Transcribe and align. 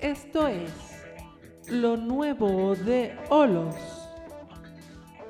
Esto 0.00 0.48
es 0.48 0.70
lo 1.68 1.96
nuevo 1.96 2.74
de 2.74 3.16
Olos. 3.30 3.76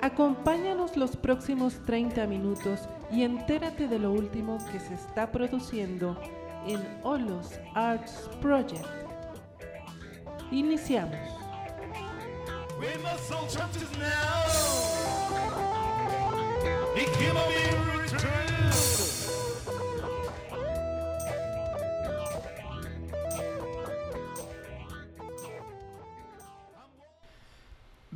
Acompáñanos 0.00 0.96
los 0.96 1.16
próximos 1.16 1.80
30 1.87 2.27
minutos 2.27 2.88
y 3.11 3.23
entérate 3.23 3.88
de 3.88 3.98
lo 3.98 4.12
último 4.12 4.59
que 4.70 4.80
se 4.80 4.95
está 4.95 5.30
produciendo 5.30 6.20
en 6.66 6.82
Olos 7.02 7.59
Arts 7.75 8.29
Project. 8.41 8.84
Iniciamos. 10.50 11.18
When 12.77 13.02
my 13.02 13.16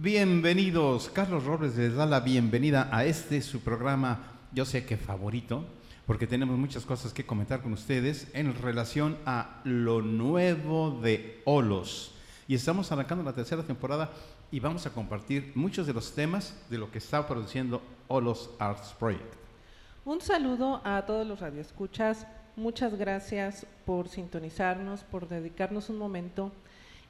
Bienvenidos, 0.01 1.11
Carlos 1.13 1.43
Robles 1.43 1.75
les 1.75 1.97
da 1.97 2.07
la 2.07 2.21
bienvenida 2.21 2.89
a 2.93 3.05
este 3.05 3.43
su 3.43 3.63
programa, 3.63 4.21
yo 4.53 4.65
sé 4.65 4.87
que 4.87 4.97
favorito, 4.97 5.65
porque 6.07 6.29
tenemos 6.29 6.57
muchas 6.57 6.87
cosas 6.87 7.13
que 7.13 7.27
comentar 7.27 7.63
con 7.63 7.73
ustedes 7.73 8.29
en 8.33 8.55
relación 8.55 9.19
a 9.27 9.61
lo 9.65 10.01
nuevo 10.01 11.01
de 11.03 11.43
Olos. 11.45 12.15
Y 12.47 12.55
estamos 12.55 12.93
arrancando 12.93 13.25
la 13.25 13.33
tercera 13.33 13.65
temporada 13.65 14.13
y 14.53 14.61
vamos 14.61 14.87
a 14.87 14.91
compartir 14.91 15.51
muchos 15.57 15.89
de 15.89 15.95
los 15.95 16.15
temas 16.15 16.57
de 16.71 16.79
lo 16.79 16.93
que 16.93 16.99
está 16.99 17.27
produciendo 17.27 17.83
Olos 18.07 18.51
Arts 18.61 18.95
Project. 19.01 19.35
Un 20.05 20.21
saludo 20.21 20.81
a 20.85 21.05
todos 21.07 21.27
los 21.27 21.41
radioescuchas. 21.41 22.25
Muchas 22.55 22.95
gracias 22.95 23.67
por 23.85 24.09
sintonizarnos, 24.09 25.03
por 25.03 25.27
dedicarnos 25.27 25.91
un 25.91 25.99
momento. 25.99 26.53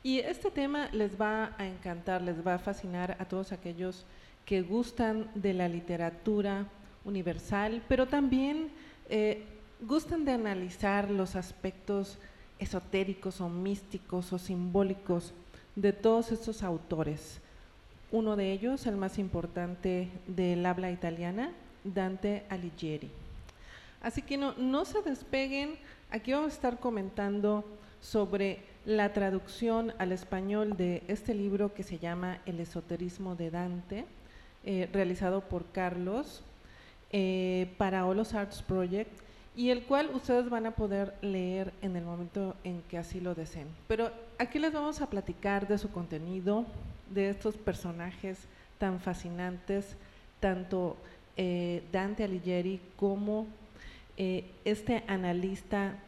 Y 0.02 0.20
este 0.20 0.50
tema 0.50 0.88
les 0.92 1.20
va 1.20 1.54
a 1.58 1.66
encantar, 1.66 2.22
les 2.22 2.46
va 2.46 2.54
a 2.54 2.58
fascinar 2.58 3.16
a 3.18 3.24
todos 3.24 3.52
aquellos 3.52 4.04
que 4.44 4.62
gustan 4.62 5.30
de 5.34 5.52
la 5.52 5.68
literatura 5.68 6.66
universal, 7.04 7.82
pero 7.88 8.06
también 8.06 8.70
eh, 9.08 9.44
gustan 9.80 10.24
de 10.24 10.32
analizar 10.32 11.10
los 11.10 11.36
aspectos 11.36 12.18
esotéricos 12.58 13.40
o 13.40 13.48
místicos 13.48 14.32
o 14.32 14.38
simbólicos 14.38 15.32
de 15.76 15.92
todos 15.92 16.32
estos 16.32 16.62
autores. 16.62 17.40
Uno 18.10 18.36
de 18.36 18.52
ellos, 18.52 18.86
el 18.86 18.96
más 18.96 19.18
importante 19.18 20.08
del 20.26 20.64
habla 20.64 20.90
italiana, 20.90 21.52
Dante 21.84 22.44
Alighieri. 22.48 23.10
Así 24.00 24.22
que 24.22 24.36
no, 24.36 24.54
no 24.54 24.84
se 24.84 25.02
despeguen, 25.02 25.74
aquí 26.10 26.32
vamos 26.32 26.52
a 26.52 26.54
estar 26.54 26.78
comentando 26.78 27.64
sobre 28.00 28.60
la 28.88 29.12
traducción 29.12 29.92
al 29.98 30.12
español 30.12 30.78
de 30.78 31.02
este 31.08 31.34
libro 31.34 31.74
que 31.74 31.82
se 31.82 31.98
llama 31.98 32.38
El 32.46 32.58
esoterismo 32.58 33.34
de 33.34 33.50
Dante, 33.50 34.06
eh, 34.64 34.88
realizado 34.90 35.42
por 35.42 35.66
Carlos 35.72 36.42
eh, 37.12 37.70
para 37.76 38.06
Olos 38.06 38.32
Arts 38.32 38.62
Project 38.62 39.10
y 39.54 39.68
el 39.68 39.84
cual 39.84 40.08
ustedes 40.14 40.48
van 40.48 40.64
a 40.64 40.70
poder 40.70 41.12
leer 41.20 41.74
en 41.82 41.96
el 41.96 42.04
momento 42.04 42.56
en 42.64 42.80
que 42.88 42.96
así 42.96 43.20
lo 43.20 43.34
deseen. 43.34 43.68
Pero 43.88 44.10
aquí 44.38 44.58
les 44.58 44.72
vamos 44.72 45.02
a 45.02 45.10
platicar 45.10 45.68
de 45.68 45.76
su 45.76 45.90
contenido, 45.90 46.64
de 47.10 47.28
estos 47.28 47.58
personajes 47.58 48.38
tan 48.78 49.00
fascinantes, 49.00 49.96
tanto 50.40 50.96
eh, 51.36 51.82
Dante 51.92 52.24
Alighieri 52.24 52.80
como 52.96 53.46
eh, 54.16 54.50
este 54.64 55.04
analista 55.08 55.98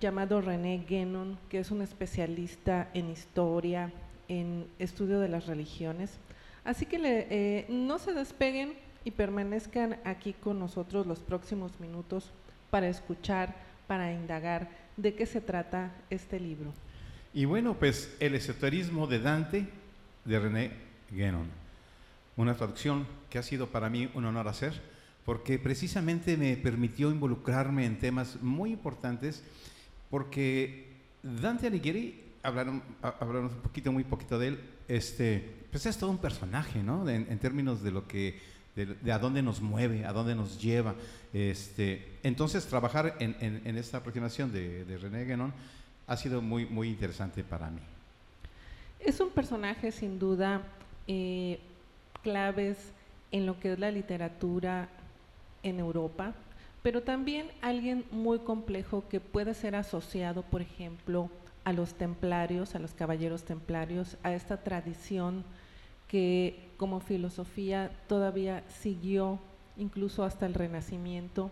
llamado 0.00 0.40
René 0.40 0.84
Guénon, 0.88 1.38
que 1.48 1.58
es 1.58 1.70
un 1.70 1.82
especialista 1.82 2.90
en 2.94 3.10
historia, 3.10 3.92
en 4.28 4.66
estudio 4.78 5.20
de 5.20 5.28
las 5.28 5.46
religiones. 5.46 6.18
Así 6.64 6.86
que 6.86 6.98
le, 6.98 7.26
eh, 7.30 7.66
no 7.68 7.98
se 7.98 8.12
despeguen 8.12 8.74
y 9.04 9.12
permanezcan 9.12 9.98
aquí 10.04 10.32
con 10.32 10.58
nosotros 10.58 11.06
los 11.06 11.20
próximos 11.20 11.78
minutos 11.80 12.30
para 12.70 12.88
escuchar, 12.88 13.54
para 13.86 14.12
indagar 14.12 14.68
de 14.96 15.14
qué 15.14 15.26
se 15.26 15.40
trata 15.40 15.92
este 16.10 16.40
libro. 16.40 16.72
Y 17.32 17.44
bueno, 17.44 17.74
pues 17.74 18.16
el 18.18 18.34
esoterismo 18.34 19.06
de 19.06 19.20
Dante, 19.20 19.68
de 20.24 20.38
René 20.38 20.70
Guénon. 21.10 21.48
Una 22.36 22.56
traducción 22.56 23.06
que 23.30 23.38
ha 23.38 23.42
sido 23.42 23.68
para 23.68 23.88
mí 23.88 24.10
un 24.14 24.24
honor 24.24 24.48
hacer, 24.48 24.72
porque 25.24 25.58
precisamente 25.58 26.36
me 26.36 26.56
permitió 26.56 27.10
involucrarme 27.10 27.86
en 27.86 27.98
temas 27.98 28.42
muy 28.42 28.72
importantes, 28.72 29.42
porque 30.10 30.86
Dante 31.22 31.66
Alighieri, 31.66 32.22
hablaron, 32.42 32.82
ha- 33.02 33.14
hablaron 33.20 33.46
un 33.46 33.60
poquito, 33.60 33.92
muy 33.92 34.04
poquito 34.04 34.38
de 34.38 34.48
él, 34.48 34.60
este, 34.88 35.48
pues 35.70 35.86
es 35.86 35.98
todo 35.98 36.10
un 36.10 36.18
personaje, 36.18 36.82
¿no? 36.82 37.08
En, 37.08 37.38
términos 37.38 37.82
de 37.82 37.90
lo 37.90 38.06
que, 38.06 38.38
de, 38.76 39.12
a 39.12 39.18
dónde 39.18 39.42
nos 39.42 39.60
mueve, 39.60 40.04
a 40.04 40.12
dónde 40.12 40.34
nos 40.34 40.60
lleva. 40.60 40.94
Este, 41.32 42.06
entonces, 42.22 42.66
trabajar 42.66 43.16
en, 43.18 43.76
esta 43.76 43.98
aproximación 43.98 44.52
de, 44.52 44.84
de 44.84 44.98
René 44.98 45.24
Guénon 45.24 45.52
ha 46.06 46.16
sido 46.16 46.40
muy, 46.40 46.66
muy 46.66 46.88
interesante 46.88 47.42
para 47.42 47.68
mí. 47.70 47.80
Es 49.00 49.20
un 49.20 49.30
personaje 49.30 49.92
sin 49.92 50.18
duda 50.18 50.62
eh, 51.08 51.58
claves 52.22 52.76
en 53.32 53.46
lo 53.46 53.58
que 53.60 53.72
es 53.72 53.78
la 53.78 53.90
literatura 53.90 54.88
en 55.62 55.80
Europa, 55.80 56.32
pero 56.86 57.02
también 57.02 57.50
alguien 57.62 58.04
muy 58.12 58.38
complejo 58.38 59.08
que 59.08 59.18
puede 59.18 59.54
ser 59.54 59.74
asociado, 59.74 60.42
por 60.42 60.62
ejemplo, 60.62 61.30
a 61.64 61.72
los 61.72 61.94
templarios, 61.94 62.76
a 62.76 62.78
los 62.78 62.94
caballeros 62.94 63.42
templarios, 63.42 64.16
a 64.22 64.32
esta 64.32 64.58
tradición 64.58 65.42
que 66.06 66.68
como 66.76 67.00
filosofía 67.00 67.90
todavía 68.06 68.62
siguió 68.68 69.40
incluso 69.76 70.22
hasta 70.22 70.46
el 70.46 70.54
Renacimiento, 70.54 71.50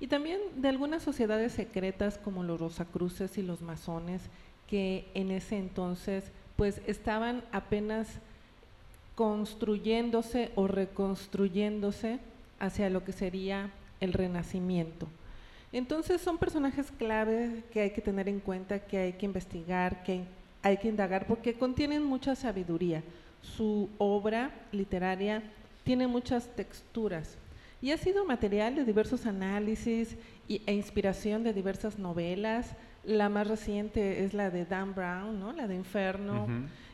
y 0.00 0.06
también 0.06 0.40
de 0.56 0.70
algunas 0.70 1.02
sociedades 1.02 1.52
secretas 1.52 2.16
como 2.16 2.42
los 2.42 2.58
Rosacruces 2.58 3.36
y 3.36 3.42
los 3.42 3.60
masones, 3.60 4.22
que 4.66 5.10
en 5.12 5.30
ese 5.30 5.58
entonces 5.58 6.32
pues 6.56 6.80
estaban 6.86 7.44
apenas 7.52 8.08
construyéndose 9.14 10.52
o 10.54 10.68
reconstruyéndose 10.68 12.18
hacia 12.60 12.88
lo 12.88 13.04
que 13.04 13.12
sería 13.12 13.70
el 14.04 14.12
renacimiento. 14.12 15.08
Entonces 15.72 16.20
son 16.20 16.38
personajes 16.38 16.92
clave 16.98 17.64
que 17.72 17.80
hay 17.80 17.90
que 17.90 18.00
tener 18.00 18.28
en 18.28 18.38
cuenta, 18.40 18.78
que 18.78 18.98
hay 18.98 19.12
que 19.14 19.26
investigar, 19.26 20.02
que 20.04 20.22
hay 20.62 20.76
que 20.76 20.88
indagar, 20.88 21.26
porque 21.26 21.54
contienen 21.54 22.04
mucha 22.04 22.36
sabiduría. 22.36 23.02
Su 23.42 23.90
obra 23.98 24.50
literaria 24.72 25.42
tiene 25.82 26.06
muchas 26.06 26.46
texturas 26.54 27.36
y 27.82 27.90
ha 27.90 27.98
sido 27.98 28.24
material 28.24 28.74
de 28.76 28.84
diversos 28.84 29.26
análisis 29.26 30.16
y- 30.48 30.62
e 30.66 30.72
inspiración 30.72 31.42
de 31.42 31.52
diversas 31.52 31.98
novelas. 31.98 32.70
La 33.04 33.28
más 33.28 33.46
reciente 33.48 34.24
es 34.24 34.32
la 34.32 34.48
de 34.50 34.64
Dan 34.64 34.94
Brown, 34.94 35.38
¿no? 35.38 35.52
la 35.52 35.66
de 35.66 35.74
Inferno. 35.74 36.46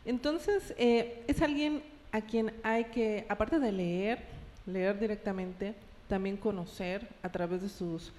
Entonces, 0.06 0.74
eh, 0.78 1.22
es 1.28 1.40
alguien 1.42 1.82
a 2.10 2.22
quien 2.22 2.52
hay 2.64 2.84
que, 2.86 3.26
aparte 3.28 3.60
de 3.60 3.70
leer, 3.70 4.18
leer 4.66 4.98
directamente, 4.98 5.74
también 6.10 6.36
conocer 6.36 7.08
a 7.22 7.30
través 7.30 7.62
de 7.62 7.70
sus 7.70 8.12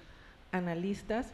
analistas. 0.50 1.28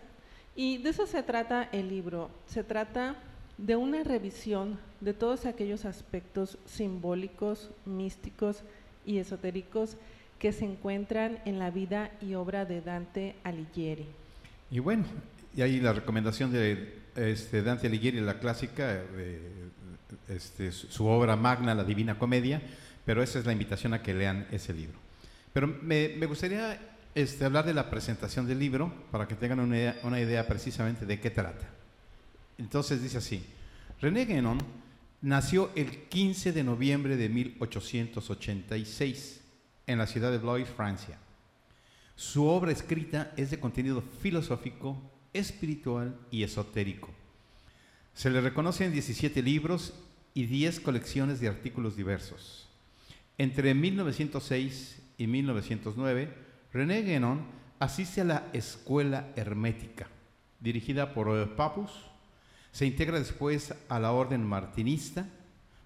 Y 0.55 0.79
de 0.79 0.91
eso 0.91 1.07
se 1.07 1.23
trata 1.23 1.69
el 1.73 1.89
libro. 1.89 2.31
Se 2.49 2.65
trata 2.65 3.15
de 3.57 3.77
una 3.77 4.03
revisión 4.03 4.79
de 5.01 5.15
todos 5.15 5.47
aquellos 5.47 5.85
aspectos 5.85 6.59
simbólicos, 6.67 7.71
místicos 7.87 8.63
y 9.07 9.19
esotéricos 9.19 9.97
que 10.39 10.53
se 10.53 10.65
encuentran 10.65 11.39
en 11.45 11.59
la 11.59 11.71
vida 11.71 12.11
y 12.21 12.35
obra 12.35 12.65
de 12.65 12.81
Dante 12.81 13.37
Alighieri. 13.45 14.07
Y 14.71 14.81
bueno, 14.81 15.05
y 15.57 15.63
ahí 15.63 15.81
la 15.81 15.93
recomendación 15.93 16.53
de 16.53 16.93
este, 17.17 17.63
Dante 17.63 17.87
Alighieri, 17.87 18.21
la 18.21 18.39
clásica, 18.39 19.01
este, 20.29 20.73
su 20.73 21.07
obra 21.07 21.37
magna, 21.37 21.75
La 21.75 21.85
Divina 21.85 22.19
Comedia, 22.19 22.61
pero 23.05 23.23
esa 23.23 23.39
es 23.39 23.47
la 23.47 23.53
invitación 23.53 23.95
a 23.95 24.03
que 24.03 24.13
lean 24.13 24.47
ese 24.51 24.73
libro. 24.73 25.08
Pero 25.59 25.75
me, 25.83 26.15
gustaría 26.27 26.79
este, 27.17 27.45
hablar 27.45 27.67
de 27.67 27.75
la 27.75 27.91
presentación 27.91 28.47
del 28.47 28.61
libro 28.61 28.95
para 29.11 29.27
que 29.27 29.35
tengan 29.35 29.59
una 29.59 29.77
idea, 29.77 29.99
una 30.05 30.21
idea 30.21 30.47
precisamente 30.47 31.05
de 31.05 31.19
qué 31.19 31.31
trata. 31.31 31.69
Entonces 32.59 33.03
dice 33.03 33.19
así, 33.19 33.45
René 34.01 34.25
Guénon 34.25 34.59
nació 35.21 35.73
el 35.75 36.05
15 36.05 36.53
de 36.53 36.63
noviembre 36.63 37.17
de 37.17 37.29
1886 37.29 39.41
en 39.89 39.99
la 39.99 40.07
ciudad 40.07 40.31
de 40.31 40.39
Blois, 40.39 40.69
Francia. 40.69 41.19
Su 42.15 42.47
obra 42.47 42.71
escrita 42.71 43.33
es 43.37 43.51
de 43.51 43.59
contenido 43.59 44.05
filosófico, 44.23 45.03
espiritual 45.33 46.17
y 46.31 46.45
esotérico. 46.45 47.11
Se 48.15 48.31
le 48.31 48.41
reconocen 48.41 48.93
17 48.93 49.43
libros 49.43 49.93
y 50.35 50.47
10 50.47 50.79
colecciones 50.79 51.41
de 51.41 51.49
artículos 51.49 51.97
diversos. 51.97 52.69
Entre 53.39 53.75
1906 53.75 54.99
y 55.19 55.27
1909, 55.27 56.33
René 56.73 57.03
Guénon 57.03 57.45
asiste 57.79 58.23
a 58.23 58.25
la 58.25 58.47
Escuela 58.53 59.33
Hermética, 59.37 60.09
dirigida 60.61 61.13
por 61.13 61.57
Papus, 61.57 61.91
Se 62.71 62.87
integra 62.87 63.19
después 63.19 63.75
a 63.89 63.99
la 63.99 64.13
orden 64.13 64.47
martinista, 64.47 65.27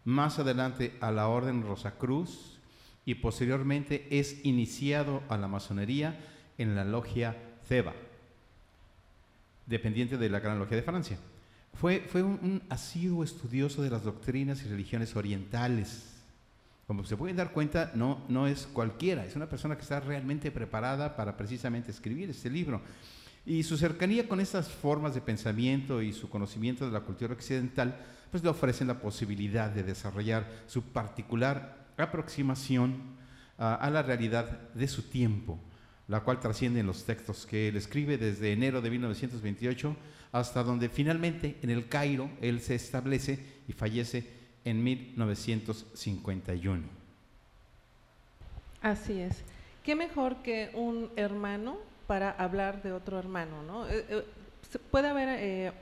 más 0.05 0.39
adelante 0.39 0.97
a 1.01 1.11
la 1.11 1.29
orden 1.29 1.63
Rosacruz 1.63 2.59
y 3.05 3.15
posteriormente 3.15 4.07
es 4.11 4.45
iniciado 4.45 5.23
a 5.29 5.37
la 5.37 5.49
masonería 5.49 6.21
en 6.59 6.75
la 6.75 6.85
logia 6.85 7.37
Ceba, 7.67 7.95
dependiente 9.67 10.19
de 10.19 10.29
la 10.29 10.41
Gran 10.41 10.59
Logia 10.59 10.77
de 10.77 10.83
Francia. 10.83 11.19
Fue, 11.75 12.01
fue 12.01 12.23
un 12.23 12.63
asiduo 12.69 13.25
estudioso 13.25 13.83
de 13.83 13.91
las 13.91 14.05
doctrinas 14.05 14.63
y 14.63 14.69
religiones 14.69 15.17
orientales. 15.17 16.12
Como 16.87 17.05
se 17.05 17.17
pueden 17.17 17.37
dar 17.37 17.53
cuenta, 17.53 17.93
no, 17.95 18.25
no 18.29 18.47
es 18.47 18.67
cualquiera, 18.67 19.25
es 19.25 19.37
una 19.37 19.49
persona 19.49 19.77
que 19.77 19.83
está 19.83 20.01
realmente 20.01 20.51
preparada 20.51 21.17
para 21.17 21.37
precisamente 21.37 21.91
escribir 21.91 22.31
este 22.31 22.51
libro. 22.51 22.83
Y 23.47 23.63
su 23.63 23.77
cercanía 23.77 24.29
con 24.29 24.41
estas 24.41 24.69
formas 24.69 25.15
de 25.15 25.21
pensamiento 25.21 26.03
y 26.03 26.13
su 26.13 26.29
conocimiento 26.29 26.85
de 26.85 26.93
la 26.93 27.01
cultura 27.01 27.35
occidental, 27.35 27.97
pues 28.31 28.43
le 28.43 28.49
ofrecen 28.49 28.89
la 28.89 29.01
posibilidad 29.01 29.71
de 29.71 29.83
desarrollar 29.83 30.49
su 30.67 30.83
particular 30.83 31.87
aproximación 31.97 33.17
a, 33.59 33.75
a 33.75 33.91
la 33.91 34.03
realidad 34.03 34.73
de 34.75 34.89
su 34.89 35.03
tiempo, 35.03 35.59
la 36.09 36.21
cual 36.21 36.41
trasciende 36.41 36.81
en 36.81 36.87
los 36.87 37.05
textos 37.05 37.47
que 37.47 37.69
él 37.69 37.77
escribe 37.77 38.19
desde 38.19 38.53
enero 38.53 38.81
de 38.81 38.91
1928 38.91 39.97
hasta 40.33 40.63
donde 40.63 40.89
finalmente 40.89 41.59
en 41.63 41.71
el 41.71 41.89
Cairo 41.89 42.31
él 42.41 42.61
se 42.61 42.75
establece 42.75 43.63
y 43.69 43.73
fallece 43.73 44.42
en 44.65 44.83
1951. 44.83 46.83
Así 48.81 49.21
es. 49.21 49.43
¿Qué 49.83 49.97
mejor 49.97 50.37
que 50.43 50.71
un 50.75 51.11
hermano 51.17 51.77
para 52.07 52.31
hablar 52.31 52.83
de 52.83 52.93
otro 52.93 53.19
hermano, 53.19 53.63
¿no? 53.63 53.89
Eh, 53.89 54.05
eh, 54.09 54.25
puede 54.91 55.09
haber 55.09 55.73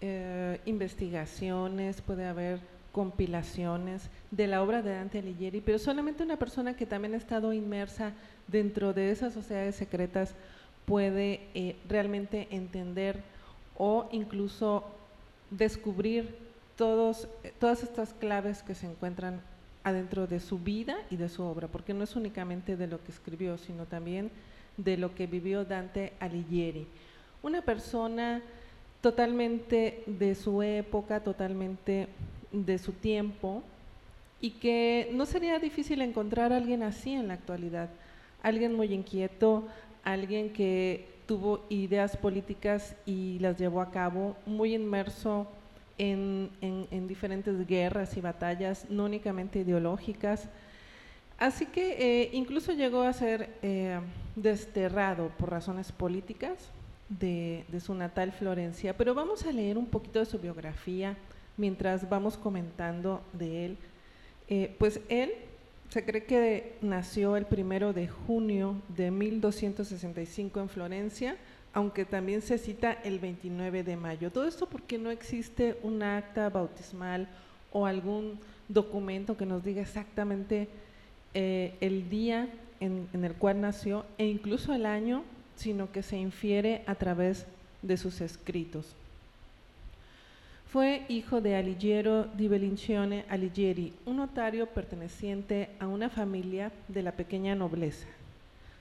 eh, 0.00 0.60
investigaciones, 0.64 2.00
puede 2.00 2.26
haber 2.26 2.60
compilaciones 2.92 4.10
de 4.30 4.46
la 4.46 4.62
obra 4.62 4.82
de 4.82 4.94
Dante 4.94 5.20
Alighieri, 5.20 5.60
pero 5.60 5.78
solamente 5.78 6.22
una 6.22 6.36
persona 6.36 6.74
que 6.74 6.86
también 6.86 7.14
ha 7.14 7.16
estado 7.16 7.52
inmersa 7.52 8.12
dentro 8.48 8.92
de 8.92 9.10
esas 9.10 9.34
sociedades 9.34 9.76
secretas 9.76 10.34
puede 10.84 11.76
realmente 11.88 12.48
entender 12.50 13.22
o 13.76 14.08
incluso 14.10 14.84
descubrir 15.50 16.47
todos, 16.78 17.28
eh, 17.42 17.52
todas 17.58 17.82
estas 17.82 18.14
claves 18.14 18.62
que 18.62 18.74
se 18.74 18.86
encuentran 18.86 19.42
adentro 19.82 20.26
de 20.26 20.38
su 20.38 20.58
vida 20.60 20.96
y 21.10 21.16
de 21.16 21.28
su 21.28 21.42
obra, 21.42 21.66
porque 21.66 21.92
no 21.92 22.04
es 22.04 22.14
únicamente 22.14 22.76
de 22.76 22.86
lo 22.86 23.02
que 23.02 23.10
escribió, 23.10 23.58
sino 23.58 23.84
también 23.84 24.30
de 24.76 24.96
lo 24.96 25.14
que 25.14 25.26
vivió 25.26 25.64
Dante 25.64 26.12
Alighieri. 26.20 26.86
Una 27.42 27.62
persona 27.62 28.42
totalmente 29.00 30.04
de 30.06 30.34
su 30.36 30.62
época, 30.62 31.20
totalmente 31.20 32.08
de 32.52 32.78
su 32.78 32.92
tiempo, 32.92 33.62
y 34.40 34.52
que 34.52 35.10
no 35.12 35.26
sería 35.26 35.58
difícil 35.58 36.00
encontrar 36.00 36.52
a 36.52 36.58
alguien 36.58 36.84
así 36.84 37.12
en 37.12 37.26
la 37.26 37.34
actualidad, 37.34 37.88
alguien 38.40 38.74
muy 38.74 38.94
inquieto, 38.94 39.66
alguien 40.04 40.52
que 40.52 41.08
tuvo 41.26 41.64
ideas 41.70 42.16
políticas 42.16 42.94
y 43.04 43.40
las 43.40 43.58
llevó 43.58 43.80
a 43.80 43.90
cabo, 43.90 44.36
muy 44.46 44.76
inmerso 44.76 45.48
en, 45.98 46.50
en- 46.60 46.86
en 46.90 47.08
diferentes 47.08 47.66
guerras 47.66 48.16
y 48.16 48.20
batallas, 48.20 48.86
no 48.88 49.04
únicamente 49.04 49.58
ideológicas. 49.60 50.48
Así 51.38 51.66
que 51.66 52.22
eh, 52.22 52.30
incluso 52.32 52.72
llegó 52.72 53.02
a 53.02 53.12
ser 53.12 53.50
eh, 53.62 54.00
desterrado 54.34 55.28
por 55.38 55.50
razones 55.50 55.92
políticas 55.92 56.70
de, 57.08 57.64
de 57.68 57.80
su 57.80 57.94
natal 57.94 58.32
Florencia. 58.32 58.96
Pero 58.96 59.14
vamos 59.14 59.44
a 59.46 59.52
leer 59.52 59.78
un 59.78 59.86
poquito 59.86 60.18
de 60.18 60.26
su 60.26 60.38
biografía 60.38 61.16
mientras 61.56 62.08
vamos 62.08 62.36
comentando 62.36 63.22
de 63.32 63.64
él. 63.66 63.76
Eh, 64.48 64.74
pues 64.78 65.00
él 65.08 65.30
se 65.90 66.04
cree 66.04 66.24
que 66.24 66.74
nació 66.82 67.36
el 67.36 67.46
primero 67.46 67.92
de 67.92 68.08
junio 68.08 68.76
de 68.88 69.10
1265 69.10 70.60
en 70.60 70.68
Florencia, 70.68 71.36
aunque 71.72 72.04
también 72.04 72.42
se 72.42 72.58
cita 72.58 72.92
el 72.92 73.18
29 73.18 73.84
de 73.84 73.96
mayo. 73.96 74.30
Todo 74.30 74.46
esto 74.46 74.66
porque 74.66 74.98
no 74.98 75.10
existe 75.10 75.78
un 75.82 76.02
acta 76.02 76.48
bautismal 76.48 77.28
o 77.72 77.86
algún 77.86 78.38
documento 78.68 79.36
que 79.36 79.46
nos 79.46 79.64
diga 79.64 79.82
exactamente 79.82 80.68
eh, 81.34 81.74
el 81.80 82.08
día 82.08 82.48
en, 82.80 83.08
en 83.12 83.24
el 83.24 83.34
cual 83.34 83.60
nació 83.60 84.04
e 84.18 84.26
incluso 84.26 84.74
el 84.74 84.86
año, 84.86 85.24
sino 85.56 85.92
que 85.92 86.02
se 86.02 86.16
infiere 86.16 86.82
a 86.86 86.94
través 86.94 87.46
de 87.82 87.96
sus 87.96 88.20
escritos. 88.20 88.94
Fue 90.70 91.06
hijo 91.08 91.40
de 91.40 91.56
Alighiero 91.56 92.24
di 92.24 92.46
Bellincione 92.46 93.24
Alighieri, 93.30 93.94
un 94.04 94.16
notario 94.16 94.66
perteneciente 94.66 95.70
a 95.80 95.86
una 95.86 96.10
familia 96.10 96.70
de 96.88 97.02
la 97.02 97.12
pequeña 97.12 97.54
nobleza. 97.54 98.06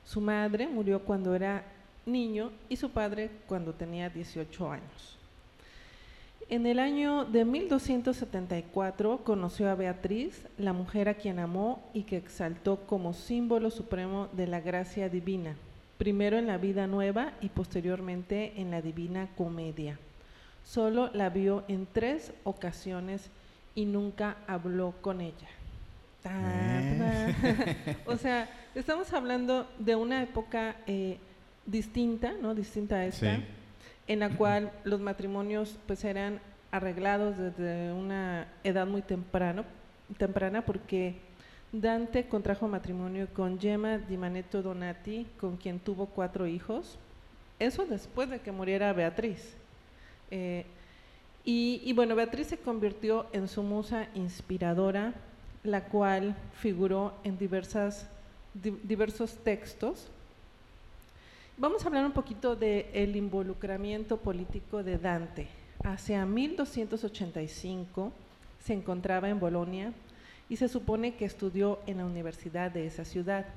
Su 0.03 0.19
madre 0.19 0.67
murió 0.67 0.99
cuando 1.03 1.33
era 1.33 1.63
niño 2.07 2.51
y 2.69 2.77
su 2.77 2.89
padre 2.89 3.29
cuando 3.47 3.73
tenía 3.73 4.09
18 4.09 4.71
años. 4.71 5.17
En 6.49 6.65
el 6.65 6.79
año 6.79 7.25
de 7.25 7.43
1274 7.43 9.19
conoció 9.25 9.69
a 9.69 9.75
Beatriz, 9.75 10.47
la 10.57 10.71
mujer 10.71 11.09
a 11.09 11.15
quien 11.15 11.39
amó 11.39 11.83
y 11.93 12.03
que 12.03 12.15
exaltó 12.15 12.87
como 12.87 13.13
símbolo 13.13 13.69
supremo 13.69 14.29
de 14.31 14.47
la 14.47 14.61
gracia 14.61 15.09
divina, 15.09 15.57
primero 15.97 16.37
en 16.37 16.47
la 16.47 16.57
vida 16.57 16.87
nueva 16.87 17.33
y 17.41 17.49
posteriormente 17.49 18.53
en 18.61 18.71
la 18.71 18.81
divina 18.81 19.27
comedia. 19.35 19.99
Solo 20.63 21.09
la 21.13 21.29
vio 21.29 21.65
en 21.67 21.85
tres 21.85 22.31
ocasiones 22.45 23.29
y 23.75 23.83
nunca 23.83 24.37
habló 24.47 24.93
con 25.01 25.19
ella. 25.19 25.49
Tan. 26.23 27.35
o 28.05 28.15
sea, 28.15 28.49
estamos 28.73 29.11
hablando 29.11 29.67
de 29.79 29.95
una 29.95 30.23
época 30.23 30.77
eh, 30.87 31.17
distinta, 31.67 32.33
¿no? 32.41 32.55
Distinta 32.55 32.95
a 32.95 33.05
esta 33.05 33.35
Sí. 33.35 33.43
en 34.07 34.19
la 34.19 34.29
cual 34.35 34.71
los 34.85 34.99
matrimonios 34.99 35.77
pues 35.85 36.03
eran 36.03 36.39
arreglados 36.71 37.37
desde 37.37 37.91
una 37.93 38.47
edad 38.63 38.87
muy 38.87 39.01
temprano, 39.03 39.63
temprana 40.17 40.65
porque 40.65 41.15
Dante 41.71 42.27
contrajo 42.27 42.67
matrimonio 42.67 43.27
con 43.33 43.59
Gemma 43.59 43.97
di 43.97 44.15
Manetto 44.17 44.61
Donati, 44.61 45.27
con 45.39 45.57
quien 45.57 45.79
tuvo 45.79 46.05
cuatro 46.07 46.47
hijos, 46.47 46.97
eso 47.59 47.85
después 47.85 48.29
de 48.29 48.39
que 48.39 48.51
muriera 48.53 48.93
Beatriz. 48.93 49.55
Eh, 50.31 50.65
y, 51.43 51.81
y 51.83 51.93
bueno, 51.93 52.15
Beatriz 52.15 52.47
se 52.47 52.57
convirtió 52.57 53.27
en 53.33 53.47
su 53.49 53.63
musa 53.63 54.07
inspiradora, 54.15 55.13
la 55.63 55.83
cual 55.85 56.35
figuró 56.53 57.13
en 57.25 57.37
diversas, 57.37 58.09
di- 58.53 58.77
diversos 58.83 59.35
textos 59.43 60.09
Vamos 61.59 61.83
a 61.83 61.87
hablar 61.87 62.05
un 62.05 62.11
poquito 62.11 62.55
del 62.55 63.15
involucramiento 63.15 64.17
político 64.17 64.83
de 64.83 64.99
Dante. 64.99 65.47
Hacia 65.83 66.23
1285 66.23 68.11
se 68.63 68.73
encontraba 68.73 69.27
en 69.27 69.39
Bolonia 69.39 69.91
y 70.49 70.57
se 70.57 70.67
supone 70.67 71.15
que 71.15 71.25
estudió 71.25 71.79
en 71.87 71.97
la 71.97 72.05
universidad 72.05 72.69
de 72.69 72.85
esa 72.85 73.05
ciudad. 73.05 73.47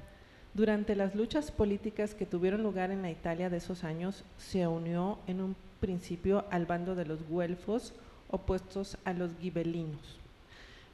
Durante 0.55 0.97
las 0.97 1.15
luchas 1.15 1.51
políticas 1.51 2.15
que 2.15 2.25
tuvieron 2.25 2.63
lugar 2.63 2.91
en 2.91 3.03
la 3.03 3.11
Italia 3.11 3.51
de 3.51 3.59
esos 3.59 3.85
años, 3.85 4.25
se 4.39 4.67
unió 4.67 5.19
en 5.27 5.43
un 5.43 5.55
principio 5.79 6.47
al 6.51 6.65
bando 6.65 6.95
de 6.95 7.05
los 7.05 7.23
güelfos 7.29 7.93
opuestos 8.31 8.97
a 9.05 9.13
los 9.13 9.31
gibelinos. 9.39 10.19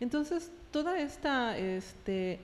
Entonces, 0.01 0.51
toda 0.73 0.99
esta 0.99 1.57
este, 1.57 2.41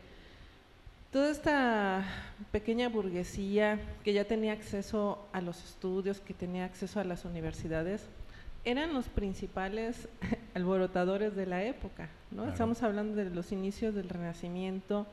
Toda 1.12 1.30
esta 1.30 2.06
pequeña 2.52 2.88
burguesía 2.88 3.78
que 4.02 4.14
ya 4.14 4.24
tenía 4.24 4.54
acceso 4.54 5.18
a 5.34 5.42
los 5.42 5.62
estudios, 5.62 6.20
que 6.20 6.32
tenía 6.32 6.64
acceso 6.64 7.00
a 7.00 7.04
las 7.04 7.26
universidades, 7.26 8.06
eran 8.64 8.94
los 8.94 9.10
principales 9.10 10.08
alborotadores 10.54 11.36
de 11.36 11.44
la 11.44 11.64
época. 11.64 12.08
¿no? 12.30 12.38
Claro. 12.38 12.52
Estamos 12.52 12.82
hablando 12.82 13.14
de 13.14 13.28
los 13.28 13.52
inicios 13.52 13.94
del 13.94 14.08
Renacimiento 14.08 15.06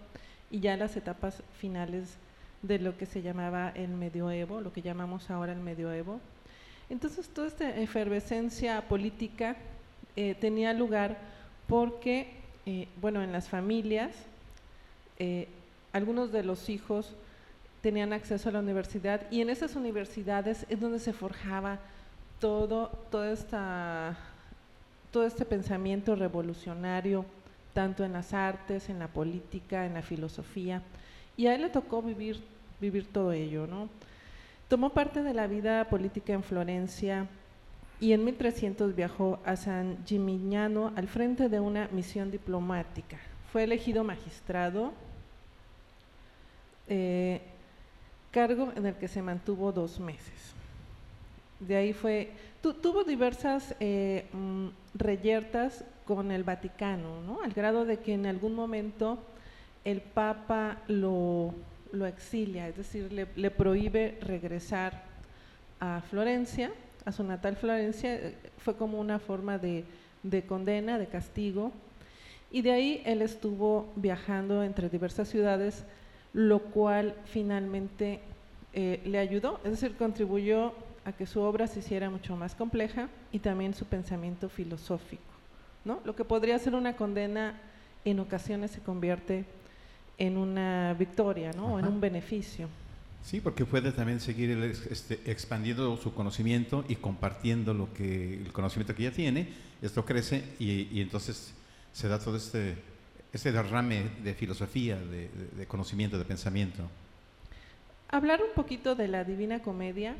y 0.49 0.61
ya 0.61 0.77
las 0.77 0.95
etapas 0.95 1.43
finales 1.57 2.15
de 2.61 2.79
lo 2.79 2.97
que 2.97 3.05
se 3.05 3.21
llamaba 3.21 3.67
el 3.75 3.89
medioevo, 3.89 4.61
lo 4.61 4.71
que 4.71 4.81
llamamos 4.81 5.29
ahora 5.29 5.51
el 5.51 5.59
medioevo. 5.59 6.21
Entonces, 6.89 7.27
toda 7.27 7.47
esta 7.47 7.75
efervescencia 7.75 8.87
política 8.87 9.57
eh, 10.15 10.33
tenía 10.39 10.71
lugar 10.71 11.17
porque, 11.67 12.31
eh, 12.65 12.87
bueno, 13.01 13.21
en 13.21 13.33
las 13.33 13.49
familias, 13.49 14.15
eh, 15.17 15.49
algunos 15.91 16.31
de 16.31 16.43
los 16.43 16.69
hijos 16.69 17.15
tenían 17.81 18.13
acceso 18.13 18.49
a 18.49 18.51
la 18.51 18.59
universidad 18.59 19.21
y 19.31 19.41
en 19.41 19.49
esas 19.49 19.75
universidades 19.75 20.65
es 20.69 20.79
donde 20.79 20.99
se 20.99 21.13
forjaba 21.13 21.79
todo, 22.39 22.87
toda 23.09 23.31
esta, 23.31 24.17
todo 25.11 25.25
este 25.25 25.45
pensamiento 25.45 26.15
revolucionario, 26.15 27.25
tanto 27.73 28.03
en 28.03 28.13
las 28.13 28.33
artes, 28.33 28.89
en 28.89 28.99
la 28.99 29.07
política, 29.07 29.85
en 29.85 29.93
la 29.93 30.01
filosofía. 30.01 30.81
Y 31.37 31.47
a 31.47 31.55
él 31.55 31.61
le 31.61 31.69
tocó 31.69 32.01
vivir, 32.01 32.41
vivir 32.81 33.07
todo 33.07 33.31
ello, 33.31 33.67
¿no? 33.67 33.89
Tomó 34.67 34.91
parte 34.91 35.23
de 35.23 35.33
la 35.33 35.47
vida 35.47 35.85
política 35.85 36.33
en 36.33 36.43
Florencia 36.43 37.27
y 37.99 38.13
en 38.13 38.23
1300 38.23 38.95
viajó 38.95 39.39
a 39.45 39.55
San 39.55 39.97
Gimignano 40.05 40.93
al 40.95 41.07
frente 41.07 41.49
de 41.49 41.59
una 41.59 41.89
misión 41.91 42.31
diplomática. 42.31 43.17
Fue 43.51 43.63
elegido 43.63 44.03
magistrado, 44.03 44.93
eh, 46.89 47.41
cargo 48.31 48.71
en 48.75 48.85
el 48.85 48.95
que 48.95 49.07
se 49.07 49.21
mantuvo 49.21 49.71
dos 49.71 49.99
meses. 49.99 50.53
De 51.59 51.75
ahí 51.75 51.93
fue, 51.93 52.31
tuvo 52.61 53.03
diversas 53.03 53.75
eh, 53.79 54.27
mm, 54.33 54.67
reyertas 54.95 55.83
con 56.05 56.31
el 56.31 56.43
Vaticano, 56.43 57.21
¿no? 57.21 57.41
al 57.43 57.53
grado 57.53 57.85
de 57.85 57.97
que 57.97 58.13
en 58.13 58.25
algún 58.25 58.55
momento 58.55 59.19
el 59.85 60.01
Papa 60.01 60.77
lo, 60.87 61.53
exilia, 62.07 62.67
es 62.67 62.77
decir, 62.77 63.11
le, 63.11 63.27
le 63.35 63.51
prohíbe 63.51 64.17
regresar 64.21 65.03
a 65.79 66.01
Florencia, 66.09 66.71
a 67.05 67.11
su 67.11 67.23
natal 67.23 67.55
Florencia, 67.55 68.15
eh, 68.15 68.35
fue 68.57 68.75
como 68.75 68.99
una 68.99 69.19
forma 69.19 69.57
de, 69.57 69.85
de, 70.23 70.43
condena, 70.43 70.97
de 70.97 71.07
castigo, 71.07 71.71
y 72.51 72.61
de 72.61 72.71
ahí 72.71 73.01
él 73.05 73.21
estuvo 73.21 73.91
viajando 73.95 74.63
entre 74.63 74.89
diversas 74.89 75.29
ciudades, 75.29 75.85
lo 76.33 76.59
cual 76.59 77.15
finalmente 77.25 78.19
eh, 78.73 79.01
le 79.05 79.19
ayudó, 79.19 79.59
es 79.63 79.71
decir, 79.71 79.95
contribuyó 79.97 80.73
a 81.05 81.11
que 81.11 81.25
su 81.25 81.41
obra 81.41 81.67
se 81.67 81.79
hiciera 81.79 82.09
mucho 82.09 82.35
más 82.35 82.55
compleja 82.55 83.09
y 83.31 83.39
también 83.39 83.73
su 83.73 83.85
pensamiento 83.85 84.49
filosófico. 84.49 85.23
¿no? 85.85 86.01
Lo 86.05 86.15
que 86.15 86.23
podría 86.23 86.59
ser 86.59 86.75
una 86.75 86.95
condena 86.95 87.59
en 88.05 88.19
ocasiones 88.19 88.71
se 88.71 88.79
convierte 88.81 89.45
en 90.17 90.37
una 90.37 90.93
victoria 90.97 91.51
¿no? 91.53 91.75
o 91.75 91.79
en 91.79 91.87
un 91.87 91.99
beneficio. 91.99 92.67
Sí, 93.23 93.41
porque 93.41 93.65
puede 93.65 93.91
también 93.91 94.19
seguir 94.19 94.51
este, 94.89 95.19
expandiendo 95.25 95.97
su 95.97 96.13
conocimiento 96.13 96.85
y 96.87 96.95
compartiendo 96.95 97.73
lo 97.73 97.93
que 97.93 98.35
el 98.35 98.51
conocimiento 98.53 98.95
que 98.95 99.03
ya 99.03 99.11
tiene. 99.11 99.49
Esto 99.81 100.05
crece 100.05 100.43
y, 100.59 101.01
entonces 101.01 101.53
se 101.91 102.07
da 102.07 102.19
todo 102.19 102.37
este, 102.37 102.75
este 103.33 103.51
derrame 103.51 104.09
de 104.23 104.33
filosofía, 104.33 104.97
de, 104.97 105.29
de, 105.55 105.65
conocimiento, 105.67 106.17
de 106.17 106.25
pensamiento. 106.25 106.83
Hablar 108.09 108.41
un 108.41 108.53
poquito 108.55 108.95
de 108.95 109.07
la 109.07 109.23
Divina 109.23 109.61
Comedia 109.61 110.15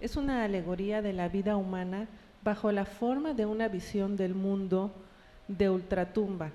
es 0.00 0.16
una 0.16 0.44
alegoría 0.44 1.02
de 1.02 1.12
la 1.12 1.28
vida 1.28 1.56
humana 1.56 2.08
bajo 2.44 2.70
la 2.72 2.84
forma 2.84 3.34
de 3.34 3.46
una 3.46 3.68
visión 3.68 4.16
del 4.16 4.34
mundo 4.34 4.92
de 5.48 5.70
ultratumba. 5.70 6.50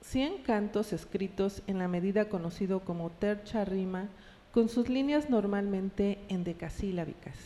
Cien 0.00 0.42
cantos 0.42 0.92
escritos 0.92 1.62
en 1.66 1.78
la 1.78 1.88
medida 1.88 2.28
conocido 2.28 2.80
como 2.80 3.10
tercha 3.10 3.64
rima 3.64 4.08
con 4.52 4.68
sus 4.68 4.88
líneas 4.88 5.30
normalmente 5.30 6.18
endecasílabicas. 6.28 7.36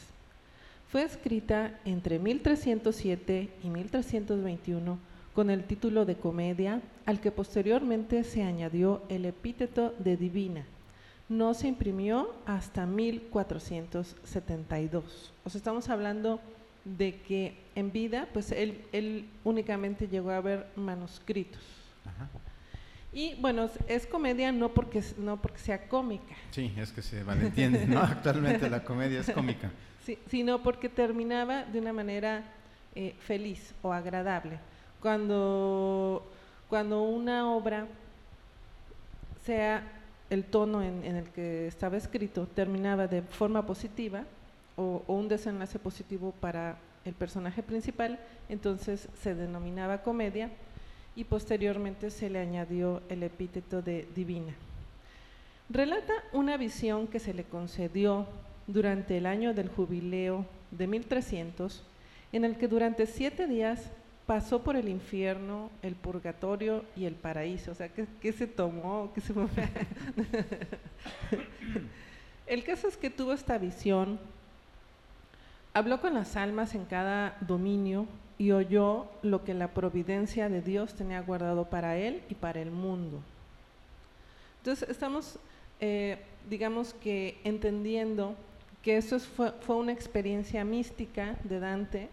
Fue 0.88 1.02
escrita 1.02 1.78
entre 1.85 2.18
1307 2.18 3.50
y 3.62 3.70
1321 3.70 4.99
con 5.37 5.50
el 5.50 5.62
título 5.64 6.07
de 6.07 6.16
comedia, 6.16 6.81
al 7.05 7.21
que 7.21 7.31
posteriormente 7.31 8.25
se 8.25 8.43
añadió 8.43 9.02
el 9.11 9.26
epíteto 9.26 9.95
de 9.99 10.16
divina. 10.16 10.64
No 11.28 11.52
se 11.52 11.69
imprimió 11.69 12.35
hasta 12.47 12.87
1472. 12.87 15.35
O 15.45 15.50
sea, 15.50 15.59
estamos 15.59 15.90
hablando 15.90 16.40
de 16.87 17.21
que 17.21 17.55
en 17.75 17.93
vida, 17.93 18.26
pues 18.33 18.50
él, 18.50 18.81
él 18.93 19.28
únicamente 19.45 20.09
llegó 20.09 20.31
a 20.31 20.40
ver 20.40 20.69
manuscritos. 20.75 21.61
Ajá. 22.07 22.31
Y 23.12 23.35
bueno, 23.35 23.69
es 23.88 24.07
comedia 24.07 24.50
no 24.52 24.73
porque, 24.73 25.02
no 25.19 25.43
porque 25.43 25.59
sea 25.59 25.87
cómica. 25.87 26.35
Sí, 26.50 26.73
es 26.78 26.93
que 26.93 27.02
se 27.02 27.23
malentiende, 27.25 27.87
¿no? 27.87 28.00
Actualmente 28.05 28.71
la 28.71 28.83
comedia 28.83 29.21
es 29.21 29.31
cómica. 29.31 29.71
Sí, 30.02 30.19
sino 30.31 30.62
porque 30.62 30.88
terminaba 30.88 31.64
de 31.64 31.78
una 31.78 31.93
manera 31.93 32.43
eh, 32.95 33.14
feliz 33.21 33.75
o 33.83 33.93
agradable. 33.93 34.59
Cuando, 35.07 36.21
cuando 36.69 37.03
una 37.05 37.55
obra, 37.55 37.87
sea 39.45 39.85
el 40.31 40.43
tono 40.43 40.83
en, 40.83 41.05
el 41.05 41.29
que 41.29 41.69
estaba 41.69 41.97
escrito, 41.97 42.49
terminaba 42.49 43.07
de 43.07 43.23
forma 43.23 43.65
positiva 43.65 44.25
o, 44.75 45.05
o 45.07 45.15
un 45.15 45.29
desenlace 45.29 45.79
positivo 45.79 46.35
para 46.41 46.77
el 47.05 47.15
personaje 47.15 47.63
principal, 47.63 48.19
entonces 48.49 49.09
se 49.23 49.37
denominaba 49.37 50.03
comedia 50.03 50.51
y 51.15 51.23
posteriormente 51.23 52.11
se 52.11 52.29
le 52.29 52.41
añadió 52.41 53.01
el 53.09 53.23
epíteto 53.23 53.83
de 53.83 54.09
divina. 54.13 54.55
Relata 55.71 56.15
una 56.33 56.57
visión 56.57 57.07
que 57.07 57.21
se 57.21 57.33
le 57.33 57.45
concedió 57.45 58.27
durante 58.67 59.19
el 59.19 59.27
año 59.27 59.55
del 59.55 59.69
jubileo 59.69 60.47
de 60.73 60.89
1300, 60.89 61.85
en 62.33 62.45
el 62.45 62.57
que 62.57 62.67
durante 62.67 63.07
siete 63.07 63.47
días 63.47 63.89
pasó 64.26 64.62
por 64.62 64.76
el 64.76 64.88
infierno, 64.88 65.71
el 65.83 65.95
purgatorio 65.95 66.85
y 66.97 67.04
el 67.04 67.14
paraíso. 67.14 67.71
O 67.71 67.75
sea, 67.75 67.88
¿qué, 67.88 68.33
se 68.33 68.47
tomó? 68.47 69.12
¿Qué 69.14 69.21
se 69.21 69.33
el 72.47 72.64
caso 72.64 72.88
es 72.88 72.97
que 72.97 73.09
tuvo 73.09 73.33
esta 73.33 73.56
visión, 73.59 74.18
habló 75.73 76.00
con 76.00 76.14
las 76.14 76.37
almas 76.37 76.75
en 76.75 76.85
cada 76.85 77.37
dominio 77.40 78.06
y 78.38 78.50
oyó 78.50 79.06
lo 79.23 79.45
que 79.45 79.54
la 79.54 79.68
providencia 79.68 80.49
de 80.49 80.61
Dios 80.61 80.95
tenía 80.95 81.21
guardado 81.23 81.66
para 81.66 81.97
él 81.97 82.23
y 82.28 82.35
para 82.35 82.61
el 82.61 82.73
mundo. 82.73 83.21
Entonces 84.59 84.88
estamos, 84.88 85.38
eh, 85.80 86.18
digamos 86.50 86.95
que 86.95 87.38
entendiendo 87.45 88.35
que 88.83 88.97
eso 88.97 89.18
fue, 89.21 89.52
fue, 89.61 89.76
una 89.76 89.92
experiencia 89.92 90.64
mística 90.64 91.37
de 91.45 91.61
Dante 91.61 92.09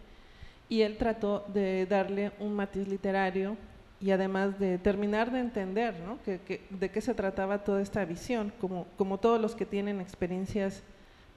y 0.70 0.82
él 0.82 0.98
trató 0.98 1.46
de 1.54 1.86
darle 1.86 2.32
un 2.40 2.54
matiz 2.54 2.88
literario 2.88 3.58
y 4.00 4.12
además 4.12 4.60
de 4.60 4.78
terminar 4.78 5.32
de 5.32 5.40
entender 5.40 5.96
¿no? 6.00 6.18
de 6.26 6.90
qué 6.90 7.02
se 7.02 7.14
trataba 7.14 7.64
toda 7.64 7.82
esta 7.82 8.04
visión, 8.06 8.52
como, 8.60 8.86
como 8.98 9.18
todos 9.18 9.40
los 9.40 9.56
que 9.56 9.66
tienen 9.66 10.02
experiencias 10.02 10.84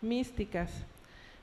místicas. 0.01 0.73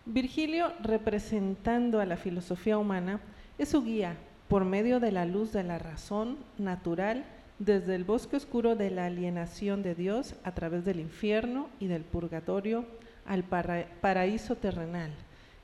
Virgilio, 0.06 0.74
representando 0.82 2.02
a 2.02 2.06
la 2.06 2.18
filosofía 2.18 2.78
humana, 2.78 3.22
es 3.58 3.70
su 3.70 3.84
guía 3.84 4.18
por 4.50 4.66
medio 4.66 5.00
de 5.00 5.12
la 5.12 5.26
luz 5.26 5.54
de 5.54 5.64
la 5.64 5.80
razón 5.80 6.38
natural 6.58 7.24
desde 7.60 7.96
el 7.96 8.04
bosque 8.04 8.36
oscuro 8.36 8.76
de 8.76 8.90
la 8.90 9.06
alienación 9.06 9.84
de 9.84 9.96
Dios 9.96 10.36
a 10.44 10.54
través 10.54 10.84
del 10.84 11.00
infierno 11.00 11.70
y 11.80 11.88
del 11.88 12.04
purgatorio 12.04 12.86
al 13.26 13.44
para 13.44 13.88
paraíso 14.02 14.56
terrenal, 14.56 15.12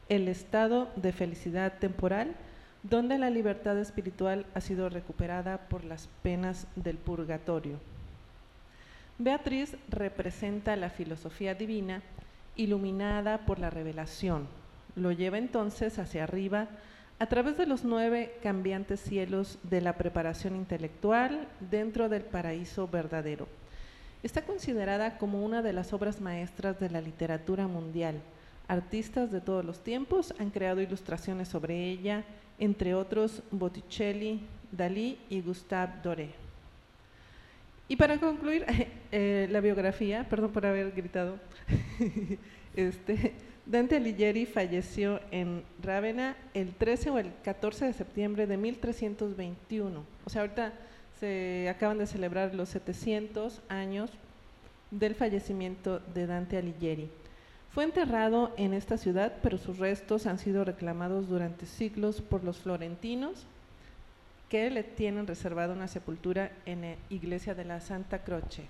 el 0.09 0.27
estado 0.27 0.89
de 0.95 1.11
felicidad 1.11 1.73
temporal 1.79 2.35
donde 2.83 3.17
la 3.17 3.29
libertad 3.29 3.77
espiritual 3.77 4.45
ha 4.53 4.61
sido 4.61 4.89
recuperada 4.89 5.57
por 5.69 5.83
las 5.83 6.07
penas 6.23 6.67
del 6.75 6.97
purgatorio. 6.97 7.77
Beatriz 9.17 9.75
representa 9.89 10.75
la 10.75 10.89
filosofía 10.89 11.53
divina 11.53 12.01
iluminada 12.55 13.39
por 13.45 13.59
la 13.59 13.69
revelación. 13.69 14.47
Lo 14.95 15.11
lleva 15.11 15.37
entonces 15.37 15.99
hacia 15.99 16.23
arriba 16.23 16.67
a 17.19 17.25
través 17.25 17.57
de 17.57 17.65
los 17.65 17.83
nueve 17.83 18.37
cambiantes 18.41 19.01
cielos 19.01 19.59
de 19.63 19.81
la 19.81 19.97
preparación 19.97 20.55
intelectual 20.55 21.47
dentro 21.69 22.07
del 22.07 22.23
paraíso 22.23 22.87
verdadero. 22.87 23.47
Está 24.23 24.43
considerada 24.43 25.17
como 25.17 25.43
una 25.43 25.61
de 25.61 25.73
las 25.73 25.91
obras 25.91 26.21
maestras 26.21 26.79
de 26.79 26.89
la 26.89 27.01
literatura 27.01 27.67
mundial. 27.67 28.21
Artistas 28.69 29.31
de 29.31 29.41
todos 29.41 29.65
los 29.65 29.83
tiempos 29.83 30.31
han 30.37 30.51
creado 30.51 30.79
ilustraciones 30.79 31.47
sobre 31.47 31.89
ella, 31.89 32.23
entre 32.59 32.93
otros 32.93 33.41
Botticelli, 33.49 34.41
Dalí 34.71 35.17
y 35.27 35.41
Gustave 35.41 35.93
Doré. 36.03 36.29
Y 37.87 37.95
para 37.95 38.19
concluir 38.19 38.67
eh, 39.11 39.47
la 39.49 39.59
biografía, 39.59 40.29
perdón 40.29 40.51
por 40.51 40.67
haber 40.67 40.91
gritado, 40.91 41.39
este, 42.75 43.33
Dante 43.65 43.95
Alighieri 43.95 44.45
falleció 44.45 45.19
en 45.31 45.63
Rávena 45.81 46.37
el 46.53 46.71
13 46.75 47.09
o 47.09 47.17
el 47.17 47.31
14 47.43 47.85
de 47.85 47.93
septiembre 47.93 48.45
de 48.45 48.57
1321. 48.57 50.03
O 50.25 50.29
sea, 50.29 50.41
ahorita 50.41 50.73
se 51.19 51.67
acaban 51.69 51.97
de 51.97 52.05
celebrar 52.05 52.53
los 52.53 52.69
700 52.69 53.61
años 53.67 54.11
del 54.91 55.15
fallecimiento 55.15 55.97
de 56.13 56.27
Dante 56.27 56.57
Alighieri. 56.57 57.09
Fue 57.79 57.85
enterrado 57.85 58.51
en 58.57 58.73
esta 58.73 58.97
ciudad, 58.97 59.35
pero 59.41 59.57
sus 59.57 59.77
restos 59.77 60.25
han 60.25 60.37
sido 60.37 60.65
reclamados 60.65 61.29
durante 61.29 61.65
siglos 61.65 62.19
por 62.19 62.43
los 62.43 62.57
florentinos, 62.57 63.45
que 64.49 64.69
le 64.69 64.83
tienen 64.83 65.27
reservada 65.27 65.75
una 65.75 65.87
sepultura 65.87 66.51
en 66.65 66.81
la 66.81 66.95
iglesia 67.09 67.55
de 67.55 67.63
la 67.63 67.79
Santa 67.79 68.19
Croce. 68.19 68.65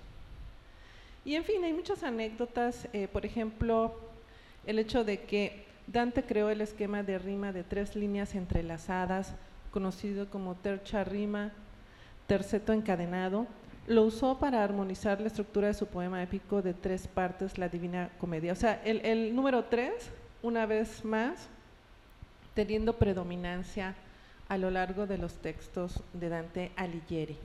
Y 1.24 1.34
en 1.34 1.42
fin, 1.42 1.64
hay 1.64 1.72
muchas 1.72 2.04
anécdotas, 2.04 2.86
eh, 2.92 3.08
por 3.08 3.26
ejemplo, 3.26 3.98
el 4.64 4.78
hecho 4.78 5.02
de 5.02 5.22
que 5.22 5.64
Dante 5.88 6.22
creó 6.22 6.48
el 6.48 6.60
esquema 6.60 7.02
de 7.02 7.18
rima 7.18 7.52
de 7.52 7.64
tres 7.64 7.96
líneas 7.96 8.36
entrelazadas, 8.36 9.34
conocido 9.72 10.30
como 10.30 10.54
tercha 10.54 11.02
rima, 11.02 11.50
terceto 12.28 12.72
encadenado, 12.72 13.48
lo 13.86 14.04
usó 14.04 14.38
para 14.38 14.62
armonizar 14.62 15.20
la 15.20 15.26
estructura 15.26 15.68
de 15.68 15.74
su 15.74 15.86
poema 15.86 16.22
épico 16.22 16.62
de 16.62 16.74
tres 16.74 17.08
partes, 17.08 17.58
la 17.58 17.68
Divina 17.68 18.10
Comedia. 18.18 18.52
O 18.52 18.56
sea, 18.56 18.80
el, 18.84 19.34
número 19.34 19.64
tres, 19.64 20.10
una 20.42 20.66
vez 20.66 21.04
más, 21.04 21.48
teniendo 22.54 22.96
predominancia 22.96 23.94
a 24.48 24.58
lo 24.58 24.70
largo 24.70 25.06
de 25.06 25.18
los 25.18 25.34
textos 25.34 26.02
de 26.12 26.28
Dante 26.28 26.72
Alighieri. 26.76 27.36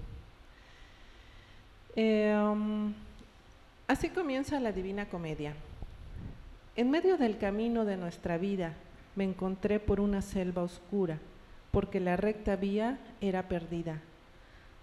Um, 1.96 2.94
así 3.88 4.10
comienza 4.10 4.60
la 4.60 4.72
Divina 4.72 5.08
Comedia. 5.08 5.54
En 6.76 6.92
medio 6.92 7.18
del 7.18 7.38
camino 7.38 7.86
de 7.86 7.96
nuestra 7.96 8.38
vida 8.38 8.74
me 9.16 9.24
encontré 9.24 9.80
por 9.80 10.02
una 10.02 10.22
selva 10.22 10.64
oscura, 10.64 11.20
porque 11.72 12.00
la 12.00 12.18
recta 12.18 12.56
vía 12.56 13.00
era 13.22 13.48
perdida. 13.48 14.02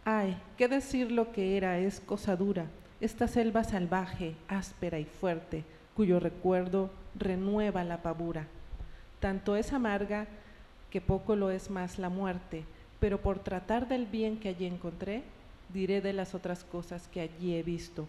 Ay, 0.05 0.37
qué 0.57 0.67
decir 0.67 1.13
lo 1.13 1.33
que 1.33 1.57
era 1.57 1.79
es 1.79 2.01
cosa 2.01 2.35
dura, 2.35 2.67
esta 3.01 3.29
selva 3.29 3.63
salvaje, 3.63 4.35
áspera 4.49 4.99
y 4.99 5.05
fuerte, 5.05 5.65
cuyo 5.95 6.19
recuerdo 6.19 6.91
renueva 7.15 7.85
la 7.85 8.03
pavura. 8.03 8.47
Tanto 9.21 9.55
es 9.55 9.73
amarga 9.73 10.27
que 10.91 11.01
poco 11.01 11.37
lo 11.37 11.51
es 11.51 11.71
más 11.71 11.99
la 12.01 12.09
muerte, 12.09 12.65
pero 12.99 13.21
por 13.21 13.39
tratar 13.39 13.87
del 13.87 14.07
bien 14.07 14.39
que 14.39 14.49
allí 14.49 14.67
encontré, 14.67 15.23
diré 15.73 16.01
de 16.01 16.13
las 16.13 16.35
otras 16.35 16.65
cosas 16.65 17.07
que 17.09 17.21
allí 17.21 17.55
he 17.55 17.63
visto. 17.63 18.09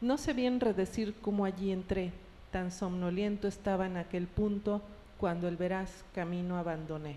No 0.00 0.16
sé 0.16 0.32
bien 0.32 0.58
redecir 0.58 1.14
cómo 1.20 1.44
allí 1.44 1.70
entré, 1.70 2.12
tan 2.50 2.72
somnoliento 2.72 3.46
estaba 3.46 3.84
en 3.84 3.98
aquel 3.98 4.26
punto 4.26 4.80
cuando 5.18 5.48
el 5.48 5.58
veraz 5.58 6.04
camino 6.14 6.56
abandoné. 6.56 7.16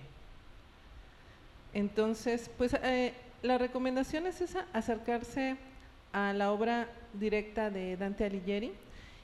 Entonces, 1.74 2.52
pues 2.58 2.74
eh, 2.84 3.14
la 3.44 3.58
recomendación 3.58 4.26
es 4.26 4.42
esa, 4.42 4.66
acercarse 4.74 5.58
a 6.14 6.34
la 6.34 6.52
obra 6.52 6.88
directa 7.14 7.70
de 7.70 7.98
Dante 7.98 8.26
Alighieri. 8.26 8.72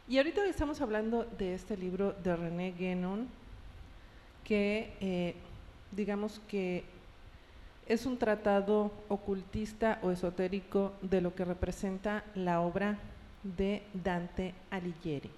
Y 0.07 0.17
ahorita 0.17 0.45
estamos 0.45 0.81
hablando 0.81 1.23
de 1.37 1.53
este 1.53 1.77
libro 1.77 2.13
de 2.23 2.35
René 2.35 2.73
Guénon, 2.77 3.27
que 4.43 4.93
eh, 4.99 5.35
digamos 5.91 6.41
que 6.49 6.83
es 7.87 8.05
un 8.05 8.17
tratado 8.17 8.91
ocultista 9.07 9.99
o 10.03 10.11
esotérico 10.11 10.93
de 11.01 11.21
lo 11.21 11.33
que 11.33 11.45
representa 11.45 12.23
la 12.35 12.59
obra 12.59 12.99
de 13.41 13.83
Dante 13.93 14.53
Alighieri. 14.69 15.31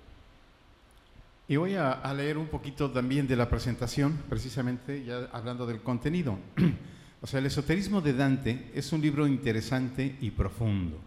Y 1.48 1.56
voy 1.58 1.76
a, 1.76 1.92
a, 1.92 2.14
leer 2.14 2.38
un 2.38 2.48
poquito 2.48 2.90
también 2.90 3.28
de 3.28 3.36
la 3.36 3.48
presentación, 3.48 4.18
precisamente 4.28 5.04
ya 5.04 5.30
hablando 5.34 5.68
del 5.68 5.82
contenido. 5.82 6.40
o 7.22 7.28
sea, 7.28 7.40
el 7.40 7.46
esoterismo 7.46 8.02
de 8.02 8.14
Dante 8.14 8.72
es 8.74 8.92
un 8.92 9.02
libro 9.02 9.28
interesante 9.28 10.18
y 10.22 10.32
profundo. 10.32 11.00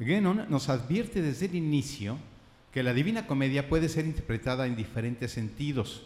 Guénon 0.00 0.46
nos 0.48 0.68
advierte 0.68 1.22
desde 1.22 1.46
el 1.46 1.54
inicio 1.54 2.18
que 2.72 2.82
la 2.82 2.92
Divina 2.92 3.28
Comedia 3.28 3.68
puede 3.68 3.88
ser 3.88 4.06
interpretada 4.06 4.66
en 4.66 4.74
diferentes 4.74 5.30
sentidos. 5.30 6.02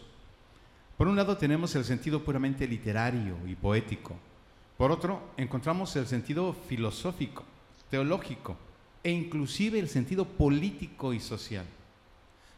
Por 0.95 1.07
un 1.07 1.15
lado 1.15 1.37
tenemos 1.37 1.73
el 1.75 1.85
sentido 1.85 2.23
puramente 2.23 2.67
literario 2.67 3.35
y 3.47 3.55
poético. 3.55 4.15
Por 4.77 4.91
otro, 4.91 5.31
encontramos 5.37 5.95
el 5.95 6.05
sentido 6.05 6.53
filosófico, 6.53 7.43
teológico 7.89 8.57
e 9.03 9.09
inclusive 9.09 9.79
el 9.79 9.89
sentido 9.89 10.25
político 10.25 11.13
y 11.13 11.19
social. 11.19 11.65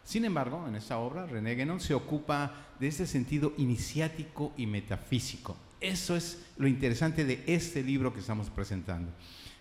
Sin 0.03 0.25
embargo, 0.25 0.67
en 0.67 0.75
esta 0.75 0.98
obra, 0.98 1.25
René 1.25 1.55
Guénon 1.55 1.79
se 1.79 1.93
ocupa 1.93 2.74
de 2.77 2.88
ese 2.88 3.08
sentido 3.08 3.53
iniciático 3.58 4.51
y 4.58 4.65
metafísico. 4.65 5.55
Eso 5.81 6.15
es 6.15 6.38
lo 6.57 6.67
interesante 6.67 7.25
de 7.25 7.43
este 7.47 7.83
libro 7.83 8.13
que 8.13 8.19
estamos 8.19 8.50
presentando, 8.50 9.11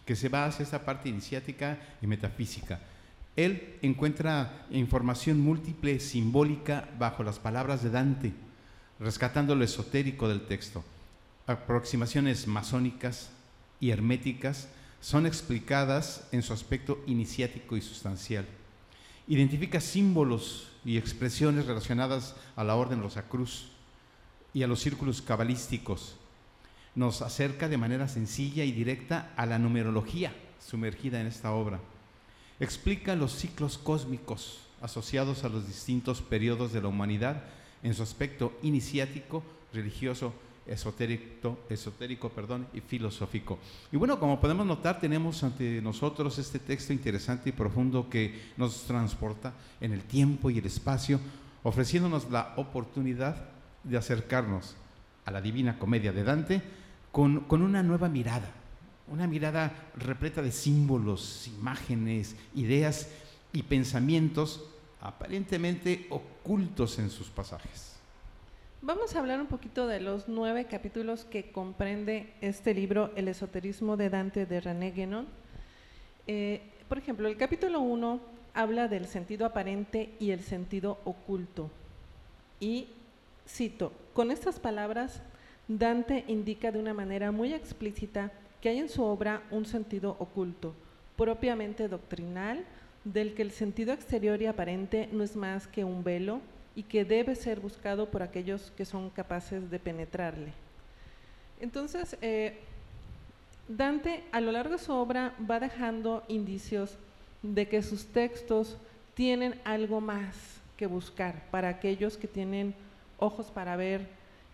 que 0.04 0.14
se 0.14 0.28
va 0.28 0.44
hacia 0.44 0.62
esa 0.62 0.84
parte 0.84 1.08
iniciática 1.08 1.78
y 2.02 2.06
metafísica. 2.06 2.80
Él 3.36 3.78
encuentra 3.80 4.66
información 4.70 5.40
múltiple, 5.40 5.98
simbólica, 5.98 6.88
bajo 6.98 7.22
las 7.22 7.38
palabras 7.38 7.82
de 7.82 7.90
Dante, 7.90 8.32
rescatando 8.98 9.54
lo 9.54 9.64
esotérico 9.64 10.28
del 10.28 10.42
texto. 10.42 10.84
Aproximaciones 11.46 12.46
masónicas 12.46 13.30
y 13.80 13.90
herméticas 13.90 14.68
son 15.00 15.26
explicadas 15.26 16.28
en 16.32 16.42
su 16.42 16.52
aspecto 16.52 17.02
iniciático 17.06 17.76
y 17.76 17.80
sustancial 17.80 18.46
identifica 19.30 19.80
símbolos 19.80 20.66
y 20.84 20.96
expresiones 20.96 21.66
relacionadas 21.66 22.34
a 22.56 22.64
la 22.64 22.74
Orden 22.74 23.00
Rosacruz 23.00 23.69
y 24.52 24.62
a 24.62 24.66
los 24.66 24.80
círculos 24.80 25.22
cabalísticos. 25.22 26.16
Nos 26.94 27.22
acerca 27.22 27.68
de 27.68 27.76
manera 27.76 28.08
sencilla 28.08 28.64
y 28.64 28.72
directa 28.72 29.32
a 29.36 29.46
la 29.46 29.58
numerología 29.58 30.34
sumergida 30.58 31.20
en 31.20 31.26
esta 31.26 31.52
obra. 31.52 31.80
Explica 32.58 33.14
los 33.14 33.32
ciclos 33.32 33.78
cósmicos 33.78 34.60
asociados 34.80 35.44
a 35.44 35.48
los 35.48 35.66
distintos 35.66 36.20
periodos 36.20 36.72
de 36.72 36.82
la 36.82 36.88
humanidad 36.88 37.42
en 37.82 37.94
su 37.94 38.02
aspecto 38.02 38.52
iniciático, 38.62 39.42
religioso, 39.72 40.32
esotérico, 40.66 41.58
esotérico 41.68 42.28
perdón, 42.28 42.66
y 42.72 42.80
filosófico. 42.80 43.58
Y 43.90 43.96
bueno, 43.96 44.18
como 44.18 44.40
podemos 44.40 44.66
notar, 44.66 45.00
tenemos 45.00 45.42
ante 45.42 45.80
nosotros 45.82 46.38
este 46.38 46.58
texto 46.58 46.92
interesante 46.92 47.50
y 47.50 47.52
profundo 47.52 48.08
que 48.08 48.52
nos 48.56 48.82
transporta 48.84 49.54
en 49.80 49.92
el 49.92 50.02
tiempo 50.02 50.50
y 50.50 50.58
el 50.58 50.66
espacio, 50.66 51.20
ofreciéndonos 51.62 52.30
la 52.30 52.54
oportunidad 52.56 53.59
de 53.84 53.96
acercarnos 53.96 54.76
a 55.24 55.30
la 55.30 55.40
Divina 55.40 55.78
Comedia 55.78 56.12
de 56.12 56.24
Dante 56.24 56.62
con, 57.12 57.40
con 57.40 57.62
una 57.62 57.82
nueva 57.82 58.08
mirada, 58.08 58.50
una 59.08 59.26
mirada 59.26 59.72
repleta 59.96 60.42
de 60.42 60.52
símbolos, 60.52 61.48
imágenes, 61.48 62.36
ideas 62.54 63.08
y 63.52 63.62
pensamientos 63.62 64.64
aparentemente 65.00 66.06
ocultos 66.10 66.98
en 66.98 67.10
sus 67.10 67.28
pasajes. 67.28 67.96
Vamos 68.82 69.14
a 69.14 69.18
hablar 69.18 69.40
un 69.40 69.46
poquito 69.46 69.86
de 69.86 70.00
los 70.00 70.28
nueve 70.28 70.64
capítulos 70.64 71.24
que 71.24 71.52
comprende 71.52 72.32
este 72.40 72.72
libro, 72.72 73.10
El 73.14 73.28
esoterismo 73.28 73.96
de 73.96 74.08
Dante 74.08 74.46
de 74.46 74.60
René 74.60 74.92
Guénon. 74.92 75.26
Eh, 76.26 76.62
por 76.88 76.96
ejemplo, 76.96 77.28
el 77.28 77.36
capítulo 77.36 77.80
1 77.80 78.20
habla 78.54 78.88
del 78.88 79.06
sentido 79.06 79.44
aparente 79.44 80.14
y 80.18 80.30
el 80.30 80.40
sentido 80.40 80.98
oculto. 81.04 81.70
Y 82.58 82.88
cito, 83.50 83.92
con 84.14 84.30
estas 84.30 84.58
palabras, 84.58 85.20
Dante 85.68 86.24
indica 86.26 86.72
de 86.72 86.78
una 86.78 86.94
manera 86.94 87.30
muy 87.32 87.52
explícita 87.52 88.32
que 88.60 88.68
hay 88.68 88.78
en 88.78 88.88
su 88.88 89.02
obra 89.02 89.42
un 89.50 89.64
sentido 89.64 90.16
oculto, 90.18 90.74
propiamente 91.16 91.88
doctrinal, 91.88 92.64
del 93.04 93.34
que 93.34 93.42
el 93.42 93.50
sentido 93.50 93.92
exterior 93.92 94.40
y 94.42 94.46
aparente 94.46 95.08
no 95.12 95.24
es 95.24 95.36
más 95.36 95.66
que 95.66 95.84
un 95.84 96.04
velo 96.04 96.40
y 96.74 96.82
que 96.82 97.04
debe 97.04 97.34
ser 97.34 97.60
buscado 97.60 98.10
por 98.10 98.22
aquellos 98.22 98.72
que 98.76 98.84
son 98.84 99.10
capaces 99.10 99.70
de 99.70 99.78
penetrarle. 99.78 100.52
Entonces, 101.60 102.16
eh, 102.20 102.58
Dante 103.68 104.24
a 104.32 104.40
lo 104.40 104.50
largo 104.50 104.72
de 104.72 104.82
su 104.82 104.92
obra 104.92 105.34
va 105.48 105.60
dejando 105.60 106.24
indicios 106.28 106.96
de 107.42 107.68
que 107.68 107.82
sus 107.82 108.06
textos 108.06 108.76
tienen 109.14 109.60
algo 109.64 110.00
más 110.00 110.34
que 110.76 110.86
buscar 110.86 111.44
para 111.50 111.68
aquellos 111.68 112.16
que 112.16 112.26
tienen 112.26 112.74
ojos 113.20 113.46
para 113.50 113.76
ver 113.76 114.08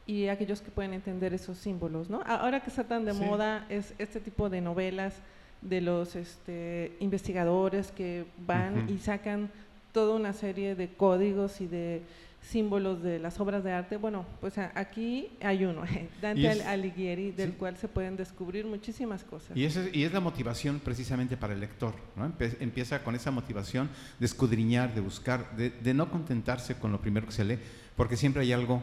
y 0.07 0.29
aquellos 0.29 0.61
que 0.61 0.71
pueden 0.71 0.93
entender 0.93 1.35
esos 1.35 1.59
símbolos. 1.59 2.11
¿no? 2.11 2.23
Ahora 2.27 2.61
que 2.61 2.71
está 2.71 2.85
tan 2.85 3.05
de 3.05 3.13
moda 3.13 3.67
es 3.69 3.95
este 3.99 4.21
tipo 4.21 4.51
de 4.51 4.61
novelas 4.61 5.15
de 5.63 5.81
los 5.81 6.15
este, 6.15 6.97
investigadores 7.01 7.91
que 7.91 8.27
van 8.47 8.89
y 8.89 8.99
sacan 8.99 9.51
toda 9.93 10.15
una 10.15 10.33
serie 10.33 10.75
de 10.75 10.89
códigos 10.89 11.61
y 11.61 11.67
de 11.67 12.03
símbolos 12.43 13.03
de 13.03 13.19
las 13.19 13.41
obras 13.41 13.65
de 13.65 13.73
arte. 13.73 13.97
Bueno, 13.97 14.25
pues 14.41 14.59
aquí 14.59 15.31
hay 15.41 15.65
uno, 15.65 15.83
Dante 16.23 16.63
Alighieri, 16.63 17.33
del 17.33 17.55
cual 17.55 17.77
se 17.77 17.89
pueden 17.89 18.17
descubrir 18.17 18.67
muchísimas 18.67 19.25
cosas. 19.25 19.57
Y, 19.57 19.63
y 19.63 20.05
es 20.05 20.13
la 20.13 20.21
motivación 20.21 20.81
precisamente 20.81 21.37
para 21.37 21.55
el 21.55 21.61
lector, 21.61 21.95
¿no? 22.15 22.33
Empieza 22.61 23.03
con 23.03 23.15
esa 23.15 23.31
motivación 23.31 23.89
de 24.19 24.27
escudriñar, 24.27 24.95
de 24.95 25.01
buscar, 25.01 25.57
de, 25.57 25.95
no 25.95 26.11
contentarse 26.11 26.77
con 26.77 26.93
lo 26.93 27.01
primero 27.01 27.27
que 27.27 27.33
se 27.33 27.45
lee, 27.45 27.59
porque 27.97 28.17
siempre 28.17 28.43
hay 28.43 28.53
algo 28.53 28.83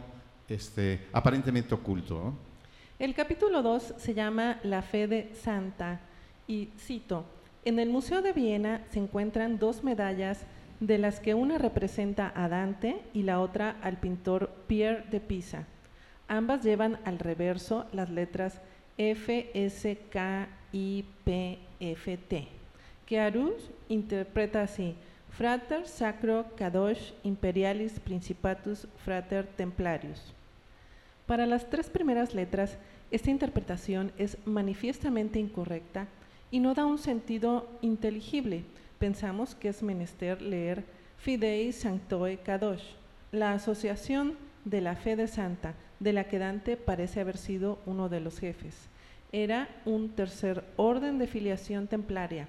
este, 0.49 1.07
aparentemente 1.13 1.73
oculto. 1.73 2.33
El 2.99 3.13
capítulo 3.13 3.61
2 3.61 3.95
se 3.97 4.13
llama 4.13 4.59
La 4.63 4.81
fe 4.81 5.07
de 5.07 5.33
Santa 5.35 6.01
y 6.47 6.69
cito, 6.77 7.25
en 7.65 7.79
el 7.79 7.89
Museo 7.89 8.21
de 8.21 8.33
Viena 8.33 8.81
se 8.91 8.99
encuentran 8.99 9.57
dos 9.57 9.83
medallas 9.83 10.45
de 10.81 10.97
las 10.97 11.21
que 11.21 11.33
una 11.33 11.57
representa 11.57 12.31
a 12.35 12.49
Dante 12.49 13.01
y 13.13 13.23
la 13.23 13.39
otra 13.39 13.77
al 13.81 13.97
pintor 13.97 14.53
Pierre 14.67 15.05
de 15.09 15.21
Pisa. 15.21 15.65
Ambas 16.27 16.61
llevan 16.63 16.99
al 17.05 17.19
reverso 17.19 17.85
las 17.93 18.09
letras 18.09 18.59
F, 18.97 19.49
S, 19.53 19.97
K, 20.11 20.49
I, 20.73 21.05
P, 21.23 21.59
F, 21.79 22.17
T, 22.17 22.47
que 23.05 23.19
Arus 23.19 23.71
interpreta 23.87 24.63
así, 24.63 24.95
Frater 25.37 25.87
Sacro 25.87 26.45
Kadosh 26.55 27.11
Imperialis 27.23 27.99
Principatus 27.99 28.87
Frater 29.03 29.47
Templarius. 29.47 30.31
Para 31.25 31.47
las 31.47 31.71
tres 31.71 31.89
primeras 31.89 32.35
letras, 32.35 32.77
esta 33.09 33.31
interpretación 33.31 34.11
es 34.19 34.37
manifiestamente 34.45 35.39
incorrecta 35.39 36.05
y 36.51 36.59
no 36.59 36.75
da 36.75 36.85
un 36.85 36.99
sentido 36.99 37.67
inteligible, 37.81 38.63
pensamos 38.99 39.55
que 39.55 39.69
es 39.69 39.81
menester 39.81 40.39
leer 40.39 40.83
Fidei 41.17 41.71
Sanctoe 41.71 42.37
Kadosh. 42.37 42.83
La 43.31 43.53
asociación 43.53 44.37
de 44.65 44.81
la 44.81 44.95
fe 44.95 45.15
de 45.15 45.27
Santa, 45.27 45.73
de 45.99 46.13
la 46.13 46.25
que 46.25 46.37
Dante 46.37 46.77
parece 46.77 47.21
haber 47.21 47.37
sido 47.37 47.79
uno 47.87 48.07
de 48.07 48.19
los 48.19 48.39
jefes. 48.39 48.87
Era 49.31 49.67
un 49.85 50.09
tercer 50.09 50.63
orden 50.75 51.17
de 51.17 51.25
filiación 51.25 51.87
templaria, 51.87 52.47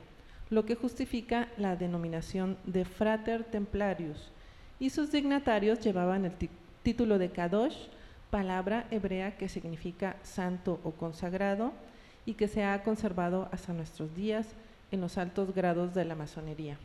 lo 0.54 0.64
que 0.64 0.76
justifica 0.76 1.48
la 1.58 1.74
denominación 1.74 2.56
de 2.64 2.84
Frater 2.84 3.42
Templarius, 3.44 4.30
y 4.78 4.90
sus 4.90 5.10
dignatarios 5.10 5.80
llevaban 5.80 6.24
el 6.24 6.32
título 6.82 7.18
de 7.18 7.30
Kadosh, 7.30 7.76
palabra 8.30 8.86
hebrea 8.90 9.36
que 9.36 9.48
significa 9.48 10.16
santo 10.22 10.80
o 10.84 10.92
consagrado 10.92 11.72
y 12.26 12.34
que 12.34 12.48
se 12.48 12.64
ha 12.64 12.82
conservado 12.82 13.48
hasta 13.52 13.72
nuestros 13.72 14.14
días 14.14 14.46
en 14.90 15.00
los 15.00 15.18
altos 15.18 15.54
grados 15.54 15.94
de 15.94 16.04
la 16.04 16.14
masonería. 16.14 16.76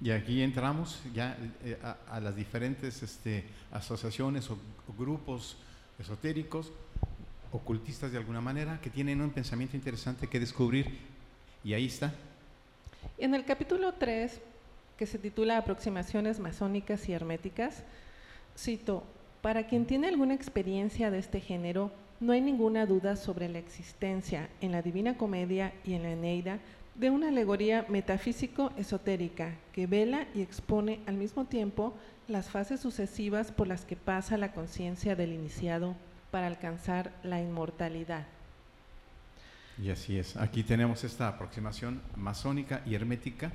Y 0.00 0.10
aquí 0.10 0.42
entramos 0.42 1.02
ya 1.14 1.36
eh, 1.64 1.78
a, 1.82 1.96
a 2.10 2.20
las 2.20 2.36
diferentes 2.36 3.02
este, 3.02 3.44
asociaciones 3.72 4.50
o, 4.50 4.54
o 4.88 4.92
grupos 4.98 5.56
esotéricos, 5.98 6.72
ocultistas 7.52 8.12
de 8.12 8.18
alguna 8.18 8.40
manera, 8.40 8.80
que 8.80 8.90
tienen 8.90 9.20
un 9.20 9.30
pensamiento 9.30 9.76
interesante 9.76 10.26
que 10.26 10.40
descubrir. 10.40 10.98
Y 11.62 11.72
ahí 11.72 11.86
está. 11.86 12.12
En 13.18 13.34
el 13.34 13.44
capítulo 13.44 13.94
3, 13.94 14.40
que 14.96 15.06
se 15.06 15.18
titula 15.18 15.58
Aproximaciones 15.58 16.40
masónicas 16.40 17.08
y 17.08 17.12
herméticas, 17.12 17.82
cito, 18.56 19.02
para 19.42 19.66
quien 19.66 19.86
tiene 19.86 20.08
alguna 20.08 20.34
experiencia 20.34 21.10
de 21.10 21.18
este 21.18 21.40
género, 21.40 21.90
no 22.20 22.32
hay 22.32 22.40
ninguna 22.40 22.86
duda 22.86 23.16
sobre 23.16 23.48
la 23.48 23.58
existencia 23.58 24.48
en 24.60 24.72
la 24.72 24.82
Divina 24.82 25.16
Comedia 25.16 25.72
y 25.84 25.94
en 25.94 26.04
la 26.04 26.12
Eneida 26.12 26.60
de 26.94 27.10
una 27.10 27.28
alegoría 27.28 27.84
metafísico-esotérica 27.88 29.56
que 29.72 29.86
vela 29.86 30.26
y 30.34 30.42
expone 30.42 31.00
al 31.06 31.16
mismo 31.16 31.44
tiempo 31.44 31.94
las 32.28 32.50
fases 32.50 32.80
sucesivas 32.80 33.50
por 33.50 33.66
las 33.66 33.84
que 33.84 33.96
pasa 33.96 34.38
la 34.38 34.52
conciencia 34.52 35.16
del 35.16 35.32
iniciado 35.32 35.96
para 36.30 36.46
alcanzar 36.46 37.12
la 37.22 37.40
inmortalidad. 37.40 38.26
Y 39.82 39.90
así 39.90 40.18
es. 40.18 40.36
Aquí 40.36 40.62
tenemos 40.62 41.02
esta 41.04 41.28
aproximación 41.28 42.00
masónica 42.16 42.82
y 42.86 42.94
hermética, 42.94 43.52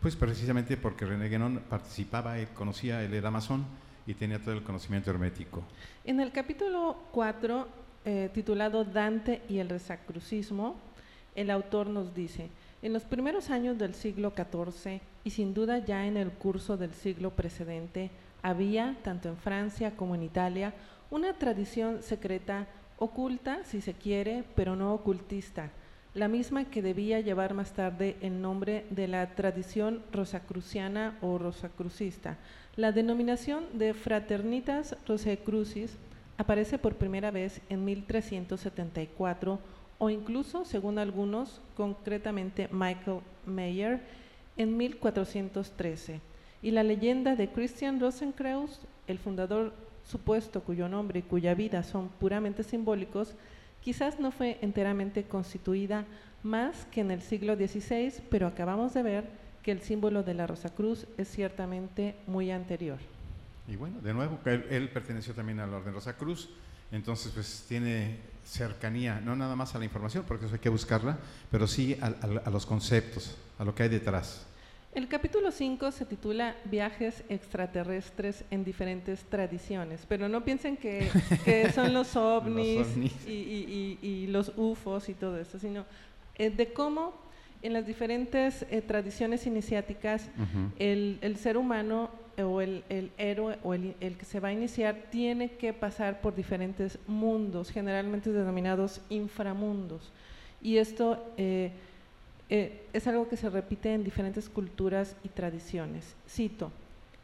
pues 0.00 0.16
precisamente 0.16 0.76
porque 0.76 1.04
René 1.04 1.28
Guénon 1.28 1.62
participaba, 1.68 2.38
él 2.38 2.48
conocía, 2.48 3.02
él 3.02 3.12
era 3.12 3.30
masón 3.30 3.66
y 4.06 4.14
tenía 4.14 4.38
todo 4.38 4.54
el 4.54 4.62
conocimiento 4.62 5.10
hermético. 5.10 5.62
En 6.04 6.20
el 6.20 6.32
capítulo 6.32 6.96
4, 7.12 7.68
eh, 8.06 8.30
titulado 8.32 8.84
Dante 8.84 9.42
y 9.48 9.58
el 9.58 9.68
resacrucismo, 9.68 10.76
el 11.34 11.50
autor 11.50 11.88
nos 11.88 12.14
dice, 12.14 12.48
en 12.82 12.94
los 12.94 13.04
primeros 13.04 13.50
años 13.50 13.76
del 13.76 13.94
siglo 13.94 14.32
XIV 14.34 15.02
y 15.22 15.30
sin 15.30 15.52
duda 15.52 15.78
ya 15.78 16.06
en 16.06 16.16
el 16.16 16.30
curso 16.30 16.78
del 16.78 16.94
siglo 16.94 17.30
precedente, 17.30 18.10
había, 18.42 18.96
tanto 19.02 19.28
en 19.28 19.36
Francia 19.36 19.94
como 19.96 20.14
en 20.14 20.22
Italia, 20.22 20.72
una 21.10 21.34
tradición 21.34 22.02
secreta 22.02 22.66
oculta, 23.00 23.64
si 23.64 23.80
se 23.80 23.94
quiere, 23.94 24.44
pero 24.54 24.76
no 24.76 24.94
ocultista, 24.94 25.70
la 26.14 26.28
misma 26.28 26.64
que 26.64 26.82
debía 26.82 27.20
llevar 27.20 27.54
más 27.54 27.72
tarde 27.72 28.16
el 28.20 28.42
nombre 28.42 28.84
de 28.90 29.08
la 29.08 29.34
tradición 29.34 30.02
rosacruciana 30.12 31.16
o 31.22 31.38
rosacrucista. 31.38 32.36
La 32.76 32.92
denominación 32.92 33.64
de 33.74 33.94
Fraternitas 33.94 34.96
Rosacrucis 35.06 35.96
aparece 36.36 36.78
por 36.78 36.96
primera 36.96 37.30
vez 37.30 37.60
en 37.68 37.84
1374 37.84 39.60
o 39.98 40.10
incluso, 40.10 40.64
según 40.64 40.98
algunos, 40.98 41.60
concretamente 41.76 42.68
Michael 42.72 43.20
Mayer, 43.46 44.00
en 44.56 44.76
1413. 44.76 46.20
Y 46.60 46.72
la 46.72 46.82
leyenda 46.82 47.36
de 47.36 47.48
Christian 47.48 48.00
Rosenkreuz, 48.00 48.80
el 49.06 49.18
fundador 49.18 49.72
supuesto 50.10 50.62
cuyo 50.62 50.88
nombre 50.88 51.20
y 51.20 51.22
cuya 51.22 51.54
vida 51.54 51.82
son 51.82 52.08
puramente 52.08 52.62
simbólicos, 52.62 53.34
quizás 53.82 54.20
no 54.20 54.30
fue 54.30 54.58
enteramente 54.60 55.24
constituida 55.24 56.04
más 56.42 56.86
que 56.90 57.00
en 57.00 57.10
el 57.10 57.22
siglo 57.22 57.54
XVI, 57.54 58.14
pero 58.30 58.46
acabamos 58.46 58.94
de 58.94 59.02
ver 59.02 59.24
que 59.62 59.72
el 59.72 59.80
símbolo 59.80 60.22
de 60.22 60.34
la 60.34 60.46
Rosa 60.46 60.70
Cruz 60.70 61.06
es 61.18 61.28
ciertamente 61.28 62.16
muy 62.26 62.50
anterior. 62.50 62.98
Y 63.68 63.76
bueno, 63.76 64.00
de 64.00 64.12
nuevo, 64.14 64.38
él, 64.46 64.66
él 64.70 64.88
perteneció 64.88 65.34
también 65.34 65.60
a 65.60 65.66
la 65.66 65.76
Orden 65.76 65.94
Rosa 65.94 66.16
Cruz, 66.16 66.48
entonces 66.90 67.30
pues 67.32 67.66
tiene 67.68 68.18
cercanía, 68.44 69.20
no 69.20 69.36
nada 69.36 69.54
más 69.54 69.74
a 69.74 69.78
la 69.78 69.84
información, 69.84 70.24
porque 70.26 70.46
eso 70.46 70.54
hay 70.54 70.60
que 70.60 70.68
buscarla, 70.68 71.18
pero 71.50 71.66
sí 71.66 71.96
a 72.00 72.50
los 72.50 72.66
conceptos, 72.66 73.36
a 73.58 73.64
lo 73.64 73.74
que 73.74 73.84
hay 73.84 73.88
detrás. 73.88 74.46
El 74.92 75.06
capítulo 75.06 75.52
5 75.52 75.92
se 75.92 76.04
titula 76.04 76.56
Viajes 76.64 77.22
extraterrestres 77.28 78.44
en 78.50 78.64
diferentes 78.64 79.22
tradiciones, 79.24 80.04
pero 80.08 80.28
no 80.28 80.44
piensen 80.44 80.76
que, 80.76 81.08
que 81.44 81.70
son 81.74 81.94
los 81.94 82.16
ovnis, 82.16 82.88
ovnis. 82.88 83.26
Y, 83.26 83.30
y- 83.30 83.98
y- 84.02 84.06
y 84.06 84.26
los 84.26 84.52
UFOs 84.56 85.08
y 85.08 85.14
todo 85.14 85.38
eso, 85.38 85.60
sino 85.60 85.84
eh, 86.36 86.50
de 86.50 86.72
cómo 86.72 87.14
en 87.62 87.72
las 87.72 87.86
diferentes 87.86 88.66
eh, 88.70 88.82
tradiciones 88.82 89.46
iniciáticas 89.46 90.28
el, 90.78 91.18
el 91.20 91.36
ser 91.36 91.56
humano 91.56 92.10
eh, 92.36 92.42
o 92.42 92.60
el, 92.60 92.82
el 92.88 93.12
héroe 93.16 93.58
o 93.62 93.74
el, 93.74 93.94
el 94.00 94.16
que 94.16 94.24
se 94.24 94.40
va 94.40 94.48
a 94.48 94.52
iniciar 94.52 95.04
tiene 95.10 95.52
que 95.52 95.72
pasar 95.72 96.20
por 96.20 96.34
diferentes 96.34 96.98
mundos, 97.06 97.70
generalmente 97.70 98.32
denominados 98.32 99.02
inframundos. 99.08 100.10
Y 100.62 100.78
esto 100.78 101.32
eh, 102.50 102.82
es 102.92 103.06
algo 103.06 103.28
que 103.28 103.36
se 103.36 103.48
repite 103.48 103.94
en 103.94 104.04
diferentes 104.04 104.48
culturas 104.48 105.16
y 105.22 105.28
tradiciones. 105.28 106.16
Cito, 106.28 106.72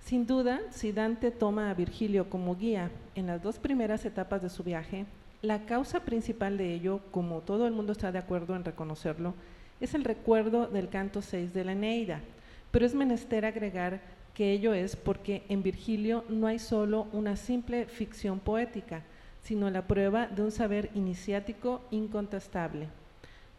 sin 0.05 0.25
duda, 0.25 0.61
si 0.71 0.93
Dante 0.93 1.33
toma 1.33 1.69
a 1.69 1.75
Virgilio 1.75 2.31
como 2.31 2.55
guía 2.55 2.93
en 3.17 3.27
las 3.27 3.43
dos 3.43 3.59
primeras 3.59 4.05
etapas 4.05 4.41
de 4.41 4.49
su 4.49 4.63
viaje, 4.63 5.05
la 5.43 5.67
causa 5.67 6.01
principal 6.01 6.57
de 6.57 6.73
ello, 6.73 7.01
como 7.11 7.41
todo 7.41 7.67
el 7.67 7.73
mundo 7.73 7.91
está 7.91 8.13
de 8.13 8.21
acuerdo 8.21 8.55
en 8.55 8.65
reconocerlo, 8.65 9.35
es 9.81 9.95
el 9.95 10.05
recuerdo 10.05 10.69
del 10.69 10.89
canto 10.89 11.21
6 11.21 11.53
de 11.53 11.65
la 11.65 11.73
Eneida, 11.73 12.21
pero 12.71 12.87
es 12.87 12.95
menester 12.95 13.45
agregar 13.45 14.01
que 14.33 14.53
ello 14.53 14.75
es 14.75 14.95
porque 14.95 15.43
en 15.49 15.63
Virgilio 15.63 16.25
no 16.29 16.47
hay 16.47 16.61
solo 16.61 17.09
una 17.13 17.37
simple 17.37 17.87
ficción 17.87 18.39
poética, 18.39 19.03
sino 19.43 19.71
la 19.71 19.87
prueba 19.87 20.27
de 20.29 20.43
un 20.43 20.53
saber 20.53 20.91
iniciático 20.95 21.81
incontestable. 21.91 22.89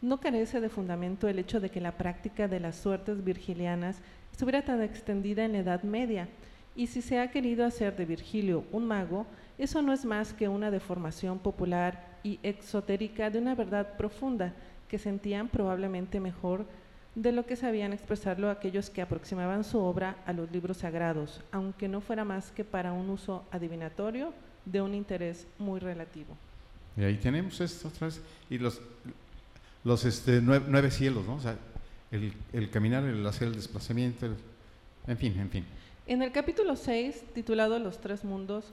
No 0.02 0.20
carece 0.20 0.62
de 0.62 0.70
fundamento 0.70 1.28
el 1.28 1.40
hecho 1.40 1.60
de 1.60 1.70
que 1.70 1.82
la 1.82 1.98
práctica 1.98 2.48
de 2.48 2.60
las 2.60 2.76
suertes 2.76 3.24
virgilianas 3.24 3.98
estuviera 4.32 4.64
tan 4.64 4.82
extendida 4.82 5.44
en 5.44 5.54
la 5.54 5.60
Edad 5.60 5.84
Media, 5.84 6.28
y 6.76 6.86
si 6.86 7.02
se 7.02 7.20
ha 7.20 7.32
querido 7.32 7.66
hacer 7.66 7.96
de 7.96 8.06
Virgilio 8.06 8.64
un 8.72 8.86
mago, 8.86 9.26
eso 9.58 9.82
no 9.82 9.92
es 9.94 10.06
más 10.06 10.32
que 10.34 10.48
una 10.48 10.70
deformación 10.70 11.40
popular 11.40 12.20
y 12.24 12.40
exotérica 12.44 13.32
de 13.32 13.40
una 13.40 13.56
verdad 13.56 13.98
profunda 13.98 14.54
que 14.88 15.00
sentían 15.00 15.48
probablemente 15.48 16.20
mejor 16.20 16.68
de 17.16 17.32
lo 17.32 17.48
que 17.48 17.56
sabían 17.56 17.94
expresarlo 17.94 18.52
aquellos 18.52 18.92
que 18.92 19.02
aproximaban 19.02 19.64
su 19.64 19.80
obra 19.80 20.18
a 20.28 20.34
los 20.34 20.52
libros 20.52 20.78
sagrados, 20.78 21.42
aunque 21.52 21.88
no 21.88 22.00
fuera 22.00 22.24
más 22.24 22.52
que 22.52 22.64
para 22.64 22.94
un 22.94 23.10
uso 23.10 23.44
adivinatorio 23.50 24.32
de 24.66 24.80
un 24.80 24.94
interés 24.94 25.48
muy 25.58 25.80
relativo. 25.80 26.38
Y 26.96 27.04
ahí 27.04 27.18
tenemos 27.18 27.60
esto 27.60 27.88
otra 27.88 28.06
vez. 28.06 28.22
Y 28.52 28.60
los, 28.60 28.80
los 29.88 30.06
este, 30.06 30.41
nueve, 30.41 30.65
nueve 30.69 30.91
cielos, 30.91 31.26
¿no? 31.26 31.36
O 31.36 31.39
sea, 31.39 31.56
el, 32.12 32.34
el 32.54 32.69
caminar, 32.69 33.04
el 33.06 33.26
hacer 33.26 33.47
el 33.47 33.56
desplazamiento, 33.56 34.26
el- 34.26 34.36
en 35.08 35.17
fin, 35.17 35.39
en 35.39 35.50
fin. 35.50 35.65
En 36.06 36.21
el 36.21 36.32
capítulo 36.32 36.76
6, 36.76 37.23
titulado 37.34 37.80
Los 37.80 38.00
tres 38.00 38.23
mundos, 38.26 38.65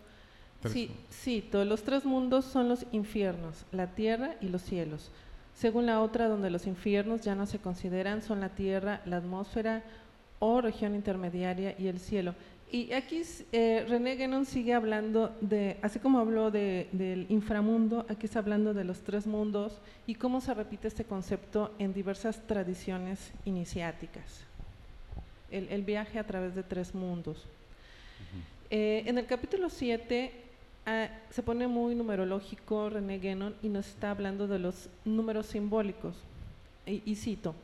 sí, 0.73 0.91
cito, 1.13 1.65
los 1.65 1.83
tres 1.83 2.05
mundos 2.05 2.45
son 2.45 2.69
los 2.69 2.87
infiernos, 2.93 3.65
la 3.73 3.89
tierra 3.95 4.35
y 4.41 4.49
los 4.49 4.63
cielos. 4.63 5.11
Según 5.55 5.87
la 5.87 6.01
otra, 6.01 6.27
donde 6.29 6.51
los 6.51 6.67
infiernos 6.67 7.21
ya 7.23 7.35
no 7.37 7.47
se 7.47 7.59
consideran, 7.61 8.23
son 8.23 8.41
la 8.41 8.49
tierra, 8.49 9.01
la 9.07 9.19
atmósfera 9.19 9.83
o 10.41 10.61
región 10.61 10.95
intermediaria 10.97 11.77
y 11.79 11.87
el 11.87 12.01
cielo. 12.01 12.35
Y 12.75 12.93
aquí 12.93 13.23
eh, 13.53 13.87
René 13.89 14.17
Guénon 14.17 14.47
sigue 14.47 14.75
hablando 14.75 15.33
de, 15.41 15.77
así 15.81 16.01
como 16.01 16.19
habló 16.19 16.51
de- 16.51 16.89
del 16.91 17.25
inframundo, 17.29 18.05
aquí 18.09 18.27
está 18.27 18.41
hablando 18.41 18.75
de 18.75 18.83
los 18.83 18.99
tres 19.03 19.29
mundos 19.29 19.79
y 20.09 20.17
cómo 20.17 20.41
se 20.41 20.53
repite 20.55 20.89
este 20.89 21.05
concepto 21.05 21.73
en 21.79 21.95
diversas 21.95 22.45
tradiciones 22.49 23.31
iniciáticas. 23.45 24.25
El, 25.53 25.69
el 25.69 25.83
viaje 25.83 26.19
a 26.19 26.27
través 26.27 26.57
de 26.57 26.65
tres 26.65 26.97
mundos. 26.97 27.45
Eh, 28.71 29.05
en 29.07 29.19
el 29.19 29.27
capítulo 29.27 29.71
7 29.71 30.33
ah, 30.87 31.09
se 31.31 31.45
pone 31.45 31.69
muy 31.69 31.95
numerológico 31.95 32.91
René 32.91 33.21
Guénon 33.21 33.55
y 33.63 33.69
nos 33.69 33.87
está 33.87 34.11
hablando 34.11 34.49
de 34.49 34.59
los 34.59 34.89
números 35.05 35.47
simbólicos. 35.47 36.17
Y, 36.87 37.03
y 37.07 37.15
cito, 37.15 37.55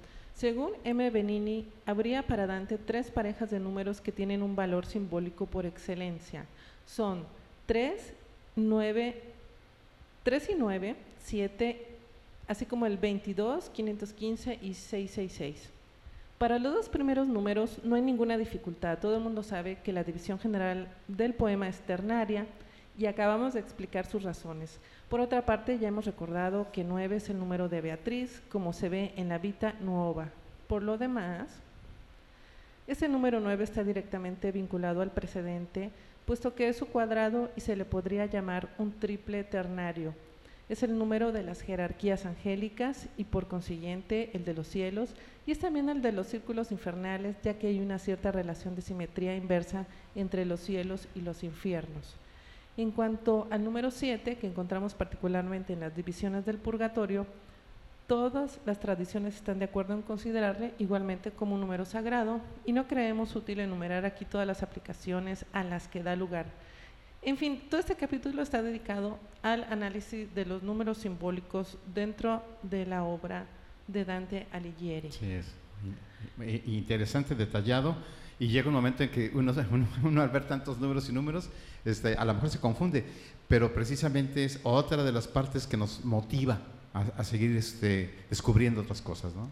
según 0.41 0.73
M. 0.85 1.11
Benini, 1.11 1.67
habría 1.85 2.23
para 2.23 2.47
Dante 2.47 2.79
tres 2.79 3.11
parejas 3.11 3.51
de 3.51 3.61
números 3.61 4.01
que 4.01 4.11
tienen 4.11 4.43
un 4.43 4.57
valor 4.57 4.87
simbólico 4.87 5.45
por 5.45 5.67
excelencia. 5.67 6.47
Son 6.87 7.25
3, 7.67 8.15
9, 8.57 9.23
3 10.23 10.49
y 10.49 10.55
9, 10.55 10.97
7, 11.23 11.87
así 12.49 12.65
como 12.65 12.87
el 12.87 12.97
22, 12.97 13.69
515 13.69 14.59
y 14.63 14.73
666. 14.73 15.69
Para 16.39 16.59
los 16.59 16.73
dos 16.73 16.89
primeros 16.89 17.29
números 17.29 17.77
no 17.85 17.97
hay 17.97 18.01
ninguna 18.01 18.39
dificultad. 18.39 18.99
Todo 18.99 19.17
el 19.17 19.23
mundo 19.23 19.43
sabe 19.43 19.77
que 19.85 19.93
la 19.93 20.05
división 20.05 20.39
general 20.39 20.89
del 21.07 21.35
poema 21.35 21.69
es 21.69 21.81
ternaria 21.81 22.47
y 23.01 23.07
acabamos 23.07 23.55
de 23.55 23.61
explicar 23.61 24.05
sus 24.05 24.25
razones. 24.25 24.79
Por 25.09 25.21
otra 25.21 25.47
parte, 25.47 25.79
ya 25.79 25.89
hemos 25.89 26.05
recordado 26.05 26.71
que 26.71 26.85
9 26.85 27.17
es 27.17 27.31
el 27.31 27.39
número 27.39 27.71
de 27.71 27.81
Beatriz, 27.81 28.43
como 28.51 28.75
se 28.75 28.91
ve 28.91 29.15
en 29.17 29.31
la 29.31 29.39
Vita 29.39 29.75
Nuova. 29.81 30.29
Por 30.69 30.83
lo 30.83 30.99
demás, 30.99 31.49
ese 32.87 33.09
número 33.09 33.41
9 33.41 33.65
está 33.65 33.85
directamente 33.85 34.53
vinculado 34.53 35.01
al 35.01 35.13
precedente, 35.13 35.91
puesto 36.27 36.55
que 36.55 36.69
es 36.69 36.77
su 36.77 36.89
cuadrado 36.89 37.51
y 37.57 37.63
se 37.63 37.75
le 37.75 37.87
podría 37.87 38.27
llamar 38.27 38.69
un 38.77 38.93
triple 38.93 39.45
ternario. 39.45 40.13
Es 40.69 40.83
el 40.83 40.99
número 40.99 41.33
de 41.33 41.43
las 41.43 41.63
jerarquías 41.63 42.27
angélicas 42.27 43.09
y 43.17 43.25
por 43.25 43.49
consiguiente 43.49 44.29
el 44.35 44.45
de 44.45 44.53
los 44.53 44.69
cielos, 44.69 45.15
y 45.47 45.53
es 45.53 45.59
también 45.59 45.89
el 45.89 46.03
de 46.03 46.13
los 46.13 46.27
círculos 46.27 46.71
infernales, 46.71 47.35
ya 47.43 47.55
que 47.55 47.69
hay 47.69 47.81
una 47.81 47.99
cierta 47.99 48.31
relación 48.31 48.77
de 48.77 48.83
simetría 48.83 49.35
inversa 49.35 49.87
entre 50.15 50.45
los 50.45 50.61
cielos 50.61 51.09
y 51.15 51.23
los 51.23 51.43
infiernos. 51.43 52.15
En 52.77 52.91
cuanto 52.91 53.47
al 53.51 53.65
número 53.65 53.91
7, 53.91 54.37
que 54.37 54.47
encontramos 54.47 54.95
particularmente 54.95 55.73
en 55.73 55.81
las 55.81 55.95
divisiones 55.95 56.47
del 56.47 56.59
purgatorio, 56.59 57.27
todas 58.07 58.59
las 58.67 58.81
tradiciones 58.81 59.37
están 59.37 59.59
de 59.59 59.67
acuerdo 59.67 59.95
en 59.95 60.03
considerarle 60.03 60.75
igualmente 60.79 61.31
como 61.31 61.55
un 61.55 61.61
número 61.61 61.85
sagrado 61.85 62.41
y 62.65 62.73
no 62.73 62.87
creemos 62.87 63.37
útil 63.37 63.61
enumerar 63.61 64.05
aquí 64.05 64.25
todas 64.25 64.47
las 64.47 64.63
aplicaciones 64.63 65.45
a 65.53 65.63
las 65.63 65.89
que 65.89 66.03
da 66.03 66.17
lugar. 66.17 66.47
En 67.23 67.37
fin, 67.37 67.61
todo 67.69 67.79
este 67.79 67.97
capítulo 67.97 68.43
está 68.43 68.63
dedicado 68.63 69.19
al 69.43 69.65
análisis 69.65 70.35
de 70.35 70.47
los 70.47 70.63
números 70.63 70.99
simbólicos 70.99 71.77
dentro 71.95 72.43
de 72.63 72.87
la 72.87 73.05
obra 73.05 73.47
de 73.87 74.05
Dante 74.05 74.47
Alighieri. 74.53 75.13
Sí, 75.13 75.31
es 75.31 75.47
interesante, 76.67 77.35
detallado. 77.35 77.97
Y 78.39 78.49
llega 78.49 78.69
un 78.69 78.75
momento 78.75 79.03
en 79.03 79.11
que 79.11 79.31
uno, 79.35 79.55
uno, 80.03 80.23
al 80.23 80.31
ver 80.31 80.49
tantos 80.49 80.79
números 80.79 81.09
y 81.11 81.13
números, 81.13 81.51
este, 81.85 82.15
a 82.15 82.25
lo 82.25 82.35
mejor 82.35 82.51
se 82.51 82.61
confunde, 82.61 83.05
pero 83.49 83.73
precisamente 83.73 84.45
es 84.45 84.61
otra 84.63 85.03
de 85.03 85.13
las 85.13 85.27
partes 85.27 85.67
que 85.67 85.77
nos 85.77 86.05
motiva 86.05 86.59
a, 86.93 87.25
seguir 87.25 87.57
este, 87.57 88.11
descubriendo 88.29 88.81
otras 88.81 89.01
cosas. 89.01 89.35
¿no? 89.35 89.49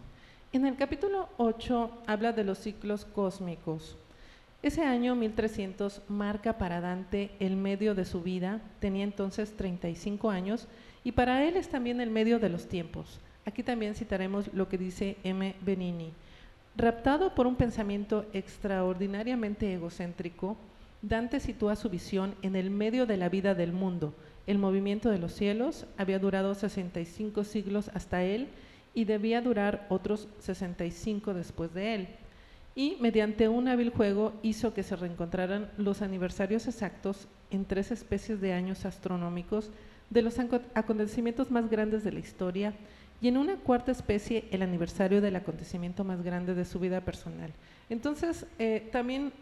En 0.51 0.65
el 0.65 0.75
capítulo 0.75 1.29
8 1.37 1.91
habla 2.07 2.31
de 2.33 2.43
los 2.43 2.59
ciclos 2.59 3.05
cósmicos. 3.05 3.95
Ese 4.61 4.83
año 4.83 5.15
1300 5.15 6.01
marca 6.09 6.57
para 6.57 6.81
Dante 6.81 7.31
el 7.39 7.55
medio 7.55 7.95
de 7.95 8.03
su 8.03 8.21
vida, 8.21 8.59
tenía 8.81 9.05
entonces 9.05 9.55
35 9.55 10.29
años, 10.29 10.67
y 11.03 11.13
para 11.13 11.45
él 11.45 11.55
es 11.55 11.69
también 11.69 12.01
el 12.01 12.09
medio 12.09 12.39
de 12.39 12.49
los 12.49 12.67
tiempos. 12.67 13.19
Aquí 13.45 13.63
también 13.63 13.95
citaremos 13.95 14.53
lo 14.53 14.67
que 14.67 14.77
dice 14.77 15.17
M. 15.23 15.55
Benini. 15.61 16.11
Raptado 16.75 17.33
por 17.35 17.47
un 17.47 17.55
pensamiento 17.55 18.25
extraordinariamente 18.33 19.73
egocéntrico, 19.73 20.57
Dante 21.01 21.39
sitúa 21.39 21.75
su 21.75 21.89
visión 21.89 22.35
en 22.41 22.55
el 22.55 22.69
medio 22.69 23.05
de 23.05 23.17
la 23.17 23.29
vida 23.29 23.55
del 23.55 23.71
mundo. 23.71 24.13
El 24.47 24.57
movimiento 24.57 25.09
de 25.09 25.17
los 25.17 25.33
cielos 25.33 25.85
había 25.97 26.19
durado 26.19 26.53
65 26.55 27.43
siglos 27.45 27.89
hasta 27.93 28.23
él 28.23 28.49
y 28.93 29.05
debía 29.05 29.41
durar 29.41 29.85
otros 29.89 30.27
65 30.39 31.33
después 31.33 31.73
de 31.73 31.95
él. 31.95 32.07
Y 32.75 32.97
mediante 32.99 33.47
un 33.47 33.67
hábil 33.67 33.91
juego 33.91 34.33
hizo 34.41 34.73
que 34.73 34.83
se 34.83 34.95
reencontraran 34.95 35.71
los 35.77 36.01
aniversarios 36.01 36.67
exactos 36.67 37.27
en 37.49 37.65
tres 37.65 37.91
especies 37.91 38.41
de 38.41 38.53
años 38.53 38.85
astronómicos 38.85 39.71
de 40.09 40.21
los 40.21 40.37
acontecimientos 40.39 41.51
más 41.51 41.69
grandes 41.69 42.03
de 42.03 42.11
la 42.11 42.19
historia 42.19 42.73
y 43.21 43.27
en 43.27 43.37
una 43.37 43.55
cuarta 43.57 43.91
especie 43.91 44.45
el 44.51 44.61
aniversario 44.61 45.21
del 45.21 45.35
acontecimiento 45.35 46.03
más 46.03 46.23
grande 46.23 46.55
de 46.55 46.65
su 46.65 46.79
vida 46.79 47.01
personal. 47.01 47.51
Entonces, 47.89 48.45
eh, 48.57 48.87
también 48.91 49.33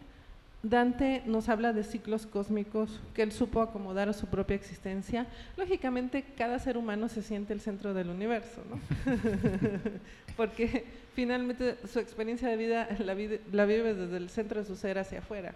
Dante 0.64 1.22
nos 1.26 1.50
habla 1.50 1.72
de 1.72 1.84
ciclos 1.84 2.26
cósmicos 2.26 3.00
que 3.14 3.22
él 3.22 3.32
supo 3.32 3.62
acomodar 3.62 4.10
a 4.10 4.14
su 4.14 4.26
propia 4.26 4.56
existencia. 4.56 5.28
Lógicamente, 5.56 6.24
cada 6.36 6.58
ser 6.58 6.78
humano 6.78 7.10
se 7.10 7.22
siente 7.22 7.54
el 7.54 7.62
centro 7.62 7.94
del 7.94 8.10
universo, 8.10 8.64
¿no? 8.70 8.80
Porque 10.36 10.86
finalmente 11.14 11.78
su 11.88 12.00
experiencia 12.00 12.50
de 12.50 12.58
vida 12.58 12.88
la, 13.00 13.14
vive 13.14 13.94
desde 13.94 14.18
el 14.18 14.30
centro 14.30 14.60
de 14.60 14.66
su 14.66 14.76
ser 14.76 14.98
hacia 14.98 15.20
afuera. 15.20 15.54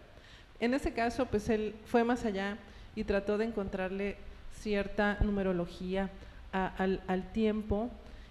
En 0.60 0.76
ese 0.76 0.94
caso, 0.94 1.26
pues 1.26 1.50
él 1.50 1.76
fue 1.86 2.04
más 2.04 2.24
allá 2.24 2.58
y 2.96 3.04
trató 3.04 3.40
de 3.40 3.46
encontrarle 3.46 4.18
cierta 4.60 5.18
numerología 5.22 6.12
al, 6.52 7.32
tiempo 7.34 7.90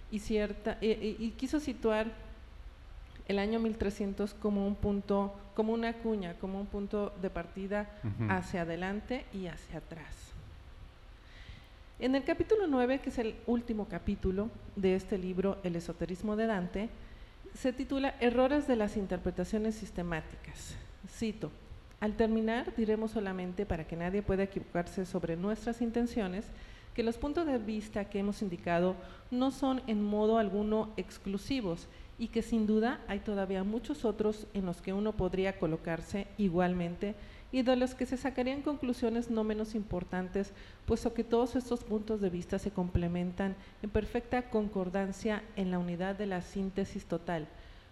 y, 0.09 0.19
cierta, 0.19 0.77
y, 0.81 1.31
quiso 1.37 1.59
situar 1.59 2.07
el 3.31 3.39
año 3.39 3.59
1300 3.59 4.33
como 4.35 4.67
un 4.67 4.75
punto, 4.75 5.33
como 5.55 5.73
una 5.73 5.93
cuña, 5.93 6.35
como 6.35 6.59
un 6.59 6.67
punto 6.67 7.13
de 7.21 7.29
partida 7.29 7.89
hacia 8.29 8.61
adelante 8.61 9.25
y 9.33 9.47
hacia 9.47 9.79
atrás. 9.79 10.13
En 11.99 12.15
el 12.15 12.23
capítulo 12.23 12.67
9, 12.67 12.99
que 12.99 13.09
es 13.09 13.17
el 13.19 13.35
último 13.47 13.87
capítulo 13.87 14.49
de 14.75 14.95
este 14.95 15.17
libro, 15.17 15.59
El 15.63 15.75
esoterismo 15.75 16.35
de 16.35 16.47
Dante, 16.47 16.89
se 17.53 17.71
titula 17.73 18.15
Errores 18.19 18.67
de 18.67 18.75
las 18.75 18.97
interpretaciones 18.97 19.75
sistemáticas. 19.75 20.75
Cito, 21.07 21.51
al 22.01 22.17
terminar 22.17 22.75
diremos 22.75 23.11
solamente 23.11 23.65
para 23.65 23.87
que 23.87 23.95
nadie 23.95 24.21
pueda 24.21 24.43
equivocarse 24.43 25.05
sobre 25.05 25.37
nuestras 25.37 25.81
intenciones, 25.81 26.45
que 26.93 27.03
los 27.03 27.17
puntos 27.17 27.45
de 27.45 27.59
vista 27.59 28.09
que 28.09 28.19
hemos 28.19 28.41
indicado 28.41 28.95
no 29.29 29.51
son 29.51 29.81
en 29.87 30.03
modo 30.03 30.37
alguno 30.37 30.89
exclusivos 30.97 31.87
y 32.21 32.27
que 32.27 32.43
sin 32.43 32.67
duda 32.67 33.01
hay 33.07 33.19
todavía 33.21 33.63
muchos 33.63 34.05
otros 34.05 34.45
en 34.53 34.67
los 34.67 34.79
que 34.79 34.93
uno 34.93 35.13
podría 35.13 35.57
colocarse 35.57 36.27
igualmente 36.37 37.15
y 37.51 37.63
de 37.63 37.75
los 37.75 37.95
que 37.95 38.05
se 38.05 38.15
sacarían 38.15 38.61
conclusiones 38.61 39.31
no 39.31 39.43
menos 39.43 39.73
importantes, 39.73 40.53
puesto 40.85 41.15
que 41.15 41.23
todos 41.23 41.55
estos 41.55 41.83
puntos 41.83 42.21
de 42.21 42.29
vista 42.29 42.59
se 42.59 42.69
complementan 42.69 43.55
en 43.81 43.89
perfecta 43.89 44.51
concordancia 44.51 45.41
en 45.55 45.71
la 45.71 45.79
unidad 45.79 46.15
de 46.15 46.27
la 46.27 46.43
síntesis 46.43 47.05
total. 47.05 47.47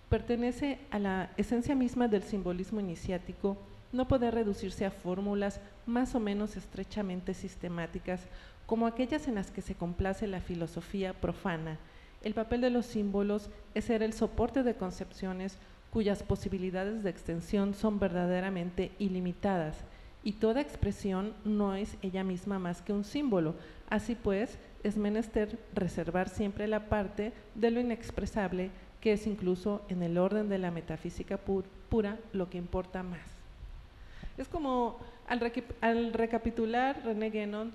Pertenece 0.09 0.77
a 0.91 0.99
la 0.99 1.31
esencia 1.35 1.73
misma 1.73 2.07
del 2.07 2.21
simbolismo 2.21 2.79
iniciático 2.79 3.57
no 3.91 4.07
poder 4.07 4.35
reducirse 4.35 4.85
a 4.85 4.91
fórmulas 4.91 5.59
más 5.87 6.13
o 6.13 6.19
menos 6.19 6.55
estrechamente 6.55 7.33
sistemáticas 7.33 8.27
como 8.67 8.85
aquellas 8.85 9.27
en 9.27 9.33
las 9.33 9.49
que 9.49 9.63
se 9.63 9.73
complace 9.73 10.27
la 10.27 10.39
filosofía 10.39 11.19
profana. 11.19 11.79
El 12.21 12.33
papel 12.33 12.61
de 12.61 12.69
los 12.69 12.85
símbolos 12.85 13.49
es 13.73 13.85
ser 13.85 14.03
el 14.03 14.13
soporte 14.13 14.63
de 14.63 14.75
concepciones 14.75 15.57
cuyas 15.91 16.23
posibilidades 16.23 17.03
de 17.03 17.09
extensión 17.09 17.73
son 17.73 17.99
verdaderamente 17.99 18.91
ilimitadas, 18.99 19.83
y 20.23 20.33
toda 20.33 20.61
expresión 20.61 21.33
no 21.45 21.75
es 21.75 21.95
ella 22.01 22.23
misma 22.23 22.59
más 22.59 22.81
que 22.81 22.93
un 22.93 23.03
símbolo. 23.03 23.55
Así 23.89 24.15
pues, 24.15 24.57
es 24.83 24.97
menester 24.97 25.57
reservar 25.73 26.29
siempre 26.29 26.67
la 26.67 26.89
parte 26.89 27.31
de 27.55 27.71
lo 27.71 27.79
inexpresable, 27.79 28.69
que 29.01 29.13
es 29.13 29.27
incluso 29.27 29.81
en 29.87 30.03
el 30.03 30.17
orden 30.17 30.49
de 30.49 30.57
la 30.57 30.71
metafísica 30.71 31.39
pura 31.89 32.17
lo 32.33 32.49
que 32.49 32.57
importa 32.57 33.01
más. 33.01 33.21
Es 34.37 34.47
como 34.47 34.97
al, 35.27 35.51
al 35.81 36.13
recapitular 36.13 37.01
René 37.03 37.29
Guénon, 37.29 37.71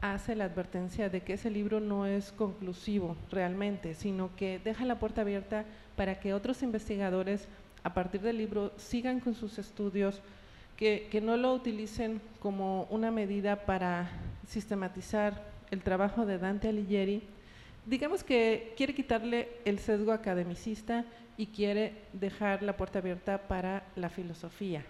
hace 0.00 0.36
la 0.36 0.44
advertencia 0.44 1.08
de 1.08 1.22
que 1.22 1.34
ese 1.34 1.50
libro 1.50 1.80
no 1.80 2.06
es 2.06 2.32
conclusivo 2.32 3.16
realmente, 3.30 3.94
sino 3.94 4.34
que 4.36 4.60
deja 4.62 4.84
la 4.84 4.98
puerta 4.98 5.22
abierta 5.22 5.64
para 5.96 6.20
que 6.20 6.34
otros 6.34 6.62
investigadores 6.62 7.48
a 7.82 7.94
partir 7.94 8.20
del 8.20 8.38
libro 8.38 8.72
sigan 8.76 9.20
con 9.20 9.34
sus 9.34 9.58
estudios, 9.58 10.20
que, 10.76 11.20
no 11.22 11.36
lo 11.36 11.54
utilicen 11.54 12.20
como 12.38 12.84
una 12.84 13.10
medida 13.10 13.66
para 13.66 14.08
sistematizar 14.46 15.42
el 15.72 15.82
trabajo 15.82 16.24
de 16.24 16.38
Dante 16.38 16.68
Alighieri. 16.68 17.22
Digamos 17.84 18.22
que 18.22 18.74
quiere 18.76 18.94
quitarle 18.94 19.48
el 19.64 19.80
sesgo 19.80 20.12
academicista 20.12 21.04
y 21.36 21.46
quiere 21.46 21.94
dejar 22.12 22.62
la 22.62 22.76
puerta 22.76 23.00
abierta 23.00 23.48
para 23.48 23.82
la 23.96 24.08
filosofía, 24.08 24.84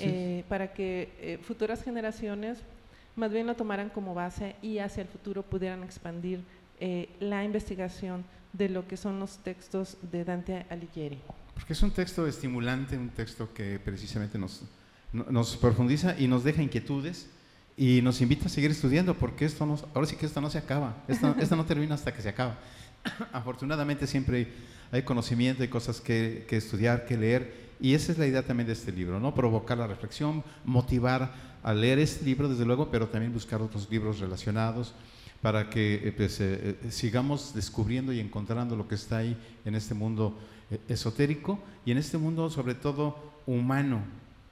eh, 0.00 0.44
para 0.48 0.72
que 0.72 1.12
eh, 1.20 1.38
futuras 1.42 1.82
generaciones 1.82 2.62
más 3.16 3.30
bien 3.30 3.46
lo 3.46 3.54
tomaran 3.54 3.90
como 3.90 4.14
base 4.14 4.56
y 4.62 4.78
hacia 4.78 5.02
el 5.02 5.08
futuro 5.08 5.42
pudieran 5.42 5.82
expandir 5.82 6.44
eh, 6.80 7.08
la 7.20 7.44
investigación 7.44 8.24
de 8.52 8.68
lo 8.68 8.86
que 8.86 8.96
son 8.96 9.18
los 9.18 9.38
textos 9.38 9.96
de 10.10 10.24
Dante 10.24 10.66
Alighieri. 10.70 11.20
Porque 11.54 11.72
es 11.72 11.82
un 11.82 11.90
texto 11.90 12.26
estimulante, 12.26 12.96
un 12.96 13.10
texto 13.10 13.52
que 13.52 13.78
precisamente 13.78 14.38
nos, 14.38 14.62
nos 15.12 15.56
profundiza 15.56 16.18
y 16.18 16.26
nos 16.26 16.44
deja 16.44 16.62
inquietudes 16.62 17.28
y 17.76 18.00
nos 18.02 18.20
invita 18.20 18.46
a 18.46 18.48
seguir 18.48 18.70
estudiando, 18.70 19.14
porque 19.14 19.44
esto 19.44 19.64
no, 19.64 19.78
ahora 19.94 20.06
sí 20.06 20.16
que 20.16 20.26
esto 20.26 20.40
no 20.40 20.50
se 20.50 20.58
acaba, 20.58 21.02
esto, 21.08 21.34
esto 21.40 21.56
no 21.56 21.64
termina 21.64 21.94
hasta 21.94 22.12
que 22.12 22.22
se 22.22 22.28
acaba. 22.28 22.58
Afortunadamente 23.32 24.06
siempre 24.06 24.48
hay 24.90 25.02
conocimiento, 25.02 25.62
hay 25.62 25.68
cosas 25.68 26.00
que, 26.00 26.46
que 26.48 26.56
estudiar, 26.56 27.06
que 27.06 27.16
leer, 27.16 27.61
y 27.82 27.94
esa 27.94 28.12
es 28.12 28.18
la 28.18 28.28
idea 28.28 28.46
también 28.46 28.68
de 28.68 28.74
este 28.74 28.92
libro, 28.92 29.18
¿no? 29.18 29.34
Provocar 29.34 29.76
la 29.76 29.88
reflexión, 29.88 30.44
motivar 30.64 31.32
a 31.64 31.74
leer 31.74 31.98
este 31.98 32.24
libro, 32.24 32.48
desde 32.48 32.64
luego, 32.64 32.92
pero 32.92 33.08
también 33.08 33.32
buscar 33.32 33.60
otros 33.60 33.90
libros 33.90 34.20
relacionados 34.20 34.94
para 35.42 35.68
que 35.68 35.94
eh, 35.94 36.12
pues, 36.16 36.40
eh, 36.40 36.78
eh, 36.80 36.90
sigamos 36.90 37.52
descubriendo 37.54 38.12
y 38.12 38.20
encontrando 38.20 38.76
lo 38.76 38.86
que 38.86 38.94
está 38.94 39.18
ahí 39.18 39.36
en 39.64 39.74
este 39.74 39.94
mundo 39.94 40.38
esotérico 40.88 41.58
y 41.84 41.90
en 41.90 41.98
este 41.98 42.18
mundo 42.18 42.48
sobre 42.50 42.76
todo 42.76 43.16
humano, 43.46 44.04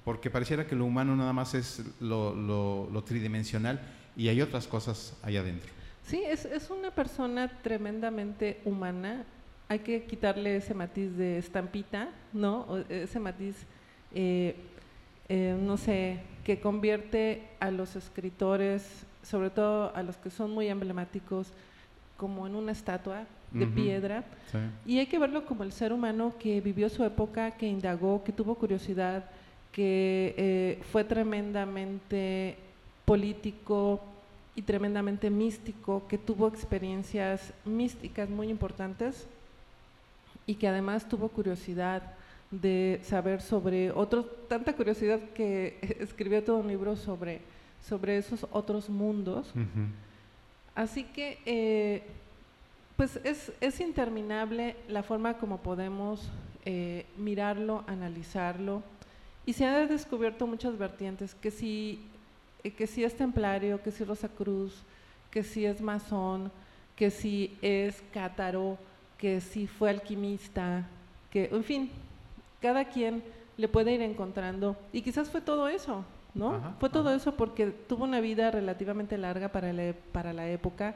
porque 0.05 0.29
pareciera 0.29 0.67
que 0.67 0.75
lo 0.75 0.85
humano 0.85 1.15
nada 1.15 1.33
más 1.33 1.55
es 1.55 1.85
lo, 2.01 3.05
tridimensional 3.07 3.81
y 4.17 4.27
hay 4.27 4.43
otras 4.43 4.67
cosas 4.67 5.17
allá 5.23 5.39
adentro. 5.39 5.71
Sí, 6.05 6.21
es, 6.27 6.47
es 6.47 6.69
una 6.69 6.91
persona 6.91 7.49
tremendamente 7.63 8.61
humana. 8.65 9.25
Hay 9.71 9.79
que 9.79 10.03
quitarle 10.03 10.57
ese 10.57 10.75
matiz 10.75 11.17
de 11.17 11.39
estampita, 11.39 12.09
¿no? 12.33 12.63
O 12.63 12.79
ese 12.89 13.21
matiz, 13.21 13.55
eh, 14.13 14.57
eh, 15.29 15.57
no 15.63 15.77
sé, 15.77 16.19
que 16.43 16.59
convierte 16.59 17.45
a 17.61 17.71
los 17.71 17.95
escritores, 17.95 19.07
sobre 19.23 19.49
todo 19.49 19.95
a 19.95 20.03
los 20.03 20.17
que 20.17 20.29
son 20.29 20.51
muy 20.51 20.67
emblemáticos, 20.67 21.53
como 22.17 22.49
en 22.49 22.57
una 22.57 22.73
estatua 22.73 23.27
de 23.53 23.65
piedra. 23.69 24.25
Y 24.85 24.99
hay 24.99 25.07
que 25.07 25.21
verlo 25.21 25.47
como 25.47 25.63
el 25.63 25.71
ser 25.71 25.93
humano 25.93 26.35
que 26.37 26.61
vivió 26.61 26.89
su 26.89 27.05
época, 27.05 27.53
que 27.53 27.69
indagó, 27.69 28.25
que 28.25 28.33
tuvo 28.33 28.57
curiosidad, 28.57 29.25
que 29.71 30.35
eh, 30.37 30.83
fue 30.91 31.05
tremendamente 31.05 32.57
político 33.05 34.01
y 34.57 34.63
tremendamente 34.63 35.31
místico, 35.31 36.09
que 36.09 36.19
tuvo 36.19 36.49
experiencias 36.49 37.53
místicas 37.65 38.29
muy 38.29 38.49
importantes 38.49 39.29
y 40.51 40.57
que 40.57 40.67
además 40.67 41.09
tuvo 41.09 41.29
curiosidad 41.29 42.03
de 42.51 42.99
saber 43.05 43.41
sobre 43.41 43.93
otros, 43.93 44.27
tanta 44.49 44.73
curiosidad 44.73 45.21
que 45.33 45.79
escribió 46.01 46.43
todo 46.43 46.57
un 46.57 46.67
libro 46.67 46.97
sobre, 46.97 47.41
sobre 47.89 48.19
esos 48.19 48.45
otros 48.51 48.91
mundos. 48.91 49.53
Así 50.75 51.05
que, 51.05 51.39
eh, 51.47 52.03
pues 52.97 53.21
es, 53.23 53.53
es 53.61 53.79
interminable 53.79 54.75
la 54.89 55.05
forma 55.05 55.35
como 55.35 55.59
podemos 55.59 56.29
eh, 56.65 57.07
mirarlo, 57.17 57.85
analizarlo, 57.87 58.83
y 59.47 59.53
se 59.53 59.67
han 59.67 59.87
descubierto 59.87 60.49
muchas 60.49 60.77
vertientes, 60.77 61.37
que 61.37 61.53
si, 61.53 62.01
eh, 62.65 62.73
que 62.73 62.89
si 62.89 63.05
es 63.05 63.17
templario, 63.17 63.81
que 63.81 63.93
si 63.93 64.03
Rosa 64.03 64.29
Cruz, 64.29 64.83
que 65.31 65.45
si 65.45 65.65
es 65.65 65.81
masón, 65.81 66.51
que 66.97 67.13
si 67.13 67.57
es 67.63 68.03
cátaro, 68.13 68.77
que 69.21 69.41
si 69.43 69.67
fue 69.67 69.91
alquimista, 69.91 70.87
que, 71.31 71.51
en 71.53 71.63
fin, 71.63 71.91
cada 72.63 72.87
quien 72.87 73.23
le 73.59 73.69
puede 73.69 73.93
ir 73.93 74.01
encontrando, 74.01 74.77
y 74.93 75.03
quizás 75.03 75.29
fue 75.29 75.43
todo 75.43 75.69
eso, 75.69 76.05
¿no? 76.35 76.55
Ajá, 76.55 76.75
fue 76.81 76.89
todo 76.89 77.09
ajá. 77.11 77.17
eso 77.17 77.37
porque 77.37 77.67
tuvo 77.67 78.05
una 78.05 78.21
vida 78.21 78.51
relativamente 78.51 79.19
larga 79.19 79.49
para 79.53 79.73
la, 79.75 79.93
para 80.13 80.33
la 80.33 80.49
época 80.49 80.95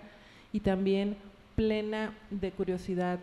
y 0.52 0.60
también 0.60 1.16
plena 1.54 2.14
de 2.30 2.50
curiosidad 2.52 3.18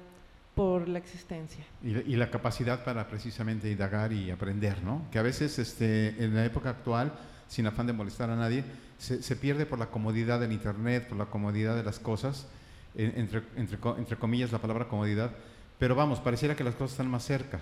por 0.54 0.88
la 0.88 1.00
existencia. 1.00 1.64
Y, 1.84 1.90
la- 1.92 2.02
y 2.02 2.16
la 2.18 2.30
capacidad 2.30 2.84
para 2.84 3.08
precisamente 3.08 3.72
indagar 3.72 4.14
y 4.14 4.30
aprender, 4.30 4.84
¿no? 4.84 5.02
Que 5.12 5.18
a 5.18 5.24
veces 5.24 5.58
este, 5.58 6.24
en 6.24 6.36
la 6.36 6.46
época 6.46 6.70
actual, 6.70 7.12
sin 7.48 7.66
afán 7.66 7.88
de 7.88 7.94
molestar 7.94 8.30
a 8.30 8.36
nadie, 8.36 8.64
se, 9.00 9.24
se 9.24 9.36
pierde 9.36 9.66
por 9.66 9.80
la 9.80 9.88
comodidad 9.88 10.40
del 10.40 10.52
Internet, 10.52 11.08
por 11.08 11.18
la 11.18 11.26
comodidad 11.26 11.76
de 11.76 11.84
las 11.84 11.98
cosas, 12.00 12.48
entre, 12.96 13.44
entre, 13.56 13.78
entre 13.98 14.18
comillas 14.18 14.52
la 14.52 14.60
palabra 14.60 14.88
comodidad, 14.88 15.32
pero 15.80 15.96
vamos, 15.96 16.20
pareciera 16.20 16.56
que 16.56 16.64
las 16.64 16.76
cosas 16.76 16.92
están 16.92 17.10
más 17.10 17.24
cerca. 17.24 17.60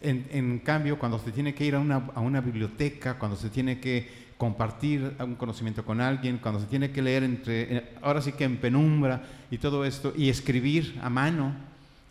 En, 0.00 0.26
en 0.30 0.58
cambio, 0.58 0.98
cuando 0.98 1.18
se 1.18 1.32
tiene 1.32 1.54
que 1.54 1.64
ir 1.64 1.74
a 1.74 1.80
una, 1.80 2.10
a 2.14 2.20
una 2.20 2.40
biblioteca, 2.40 3.18
cuando 3.18 3.36
se 3.36 3.48
tiene 3.48 3.80
que 3.80 4.26
compartir 4.36 5.16
un 5.18 5.34
conocimiento 5.36 5.84
con 5.84 6.00
alguien, 6.00 6.38
cuando 6.38 6.60
se 6.60 6.66
tiene 6.66 6.90
que 6.90 7.02
leer 7.02 7.22
entre, 7.22 7.76
eh, 7.76 7.84
ahora 8.02 8.20
sí 8.20 8.32
que 8.32 8.44
en 8.44 8.58
penumbra 8.58 9.22
y 9.50 9.58
todo 9.58 9.84
esto, 9.84 10.12
y 10.16 10.28
escribir 10.28 10.98
a 11.02 11.08
mano, 11.08 11.54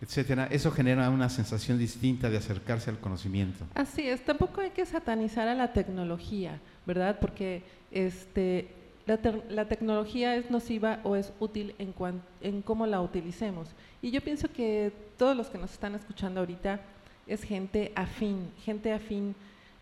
etcétera, 0.01 0.47
eso 0.51 0.71
genera 0.71 1.09
una 1.09 1.29
sensación 1.29 1.77
distinta 1.77 2.29
de 2.29 2.37
acercarse 2.37 2.89
al 2.89 2.99
conocimiento. 2.99 3.65
Así 3.75 4.07
es, 4.07 4.23
tampoco 4.25 4.61
hay 4.61 4.71
que 4.71 4.85
satanizar 4.85 5.47
a 5.47 5.53
la 5.53 5.71
tecnología, 5.71 6.59
¿verdad? 6.85 7.17
Porque 7.19 7.63
este, 7.91 8.74
la, 9.05 9.67
tecnología 9.67 10.35
es 10.35 10.49
nociva 10.49 10.99
o 11.03 11.15
es 11.15 11.31
útil 11.39 11.75
en, 11.77 11.93
en 12.41 12.61
cómo 12.61 12.87
la 12.87 13.01
utilicemos. 13.01 13.69
Y 14.01 14.11
yo 14.11 14.21
pienso 14.21 14.51
que 14.51 14.91
todos 15.17 15.37
los 15.37 15.47
que 15.47 15.57
nos 15.57 15.71
están 15.71 15.93
escuchando 15.95 16.39
ahorita 16.39 16.79
es 17.27 17.43
gente 17.43 17.91
afín, 17.95 18.51
gente 18.63 18.91
afín 18.91 19.35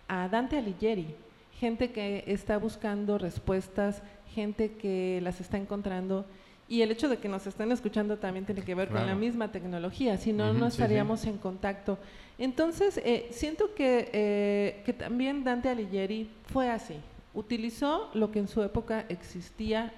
a 0.08 0.28
Dante 0.28 0.58
Alighieri, 0.58 1.16
gente 1.60 1.92
que 1.92 2.24
está 2.28 2.58
buscando 2.58 3.18
respuestas, 3.18 4.02
gente 4.34 4.74
que 4.74 5.20
las 5.22 5.40
está 5.40 5.58
encontrando. 5.58 6.26
Y 6.68 6.82
el 6.82 6.92
hecho 6.92 7.08
de 7.08 7.18
que 7.18 7.30
nos 7.30 7.46
estén 7.46 7.72
escuchando 7.72 8.18
también 8.18 8.46
tiene 8.46 8.62
que 8.62 8.76
ver 8.76 8.90
con 8.90 9.06
la 9.06 9.16
misma 9.16 9.52
tecnología, 9.52 10.18
si 10.18 10.34
no, 10.34 10.54
no 10.54 10.66
sí, 10.70 10.78
sí. 10.78 10.82
estaríamos 10.82 11.26
en 11.26 11.38
contacto. 11.38 11.98
Entonces, 12.38 13.00
eh, 13.04 13.28
siento 13.32 13.76
que, 13.76 14.10
eh, 14.12 14.82
que 14.86 14.94
también 14.94 15.44
Dante 15.44 15.70
Alighieri 15.70 16.30
fue 16.46 16.70
así. 16.70 16.96
Utilizó 17.34 18.10
lo 18.14 18.32
que 18.32 18.40
en 18.40 18.48
su 18.48 18.62
época 18.62 19.06
existía 19.10 19.94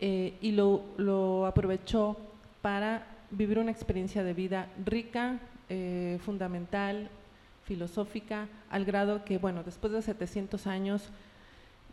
eh, 0.00 0.36
y 0.40 0.52
lo, 0.52 0.82
lo 0.96 1.46
aprovechó 1.46 2.16
para 2.62 3.06
vivir 3.30 3.58
una 3.58 3.70
experiencia 3.70 4.22
de 4.22 4.34
vida 4.34 4.68
rica, 4.84 5.38
eh, 5.68 6.18
fundamental, 6.24 7.08
filosófica, 7.64 8.48
al 8.70 8.84
grado 8.84 9.24
que, 9.24 9.38
bueno, 9.38 9.62
después 9.64 9.92
de 9.92 10.02
700 10.02 10.66
años 10.66 11.08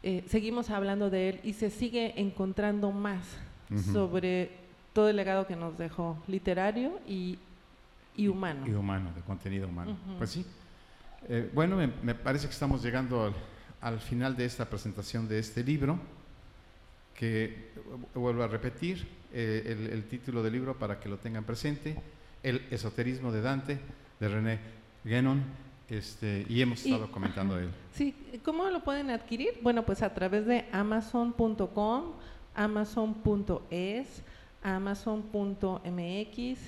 eh, 0.04 0.24
seguimos 0.28 0.70
hablando 0.70 1.10
de 1.10 1.30
él 1.30 1.40
y 1.44 1.54
se 1.54 1.70
sigue 1.70 2.20
encontrando 2.20 2.92
más 2.92 3.24
sobre 3.94 4.52
todo 4.92 5.08
el 5.08 5.16
legado 5.16 5.48
que 5.48 5.56
nos 5.56 5.78
dejó, 5.78 6.18
literario 6.28 7.00
y, 7.08 7.40
y 8.18 8.28
humano. 8.28 8.68
Y 8.68 8.72
humano, 8.72 9.12
de 9.16 9.22
contenido 9.22 9.70
humano. 9.70 9.98
Pues 10.18 10.32
sí. 10.32 10.46
Eh, 11.30 11.50
bueno, 11.54 11.78
me, 11.78 11.88
me 12.04 12.14
parece 12.14 12.48
que 12.48 12.54
estamos 12.54 12.84
llegando 12.84 13.24
al, 13.26 13.34
al 13.82 14.00
final 14.00 14.36
de 14.38 14.46
esta 14.46 14.66
presentación 14.70 15.28
de 15.28 15.40
este 15.40 15.64
libro, 15.64 16.00
que 17.16 17.70
vuelvo 18.16 18.44
a 18.44 18.48
repetir 18.48 19.06
eh, 19.34 19.64
el, 19.68 19.88
el 19.94 20.04
título 20.06 20.42
del 20.44 20.54
libro 20.54 20.78
para 20.78 21.00
que 21.00 21.10
lo 21.10 21.18
tengan 21.18 21.44
presente, 21.44 21.96
El 22.44 22.62
esoterismo 22.72 23.32
de 23.32 23.42
Dante, 23.42 23.80
de 24.20 24.28
René 24.28 24.60
Guénon, 25.04 25.44
este, 25.90 26.46
y 26.48 26.62
hemos 26.62 26.86
Y- 26.86 26.92
estado 26.92 27.12
comentando 27.12 27.60
él. 27.60 27.70
Sí, 27.94 28.16
¿cómo 28.46 28.70
lo 28.70 28.84
pueden 28.84 29.10
adquirir? 29.10 29.60
Bueno, 29.62 29.84
pues 29.86 30.02
a 30.02 30.14
través 30.14 30.46
de 30.46 30.66
amazon.com, 30.72 32.14
amazon.es, 32.56 34.08
amazon.mx 34.64 36.60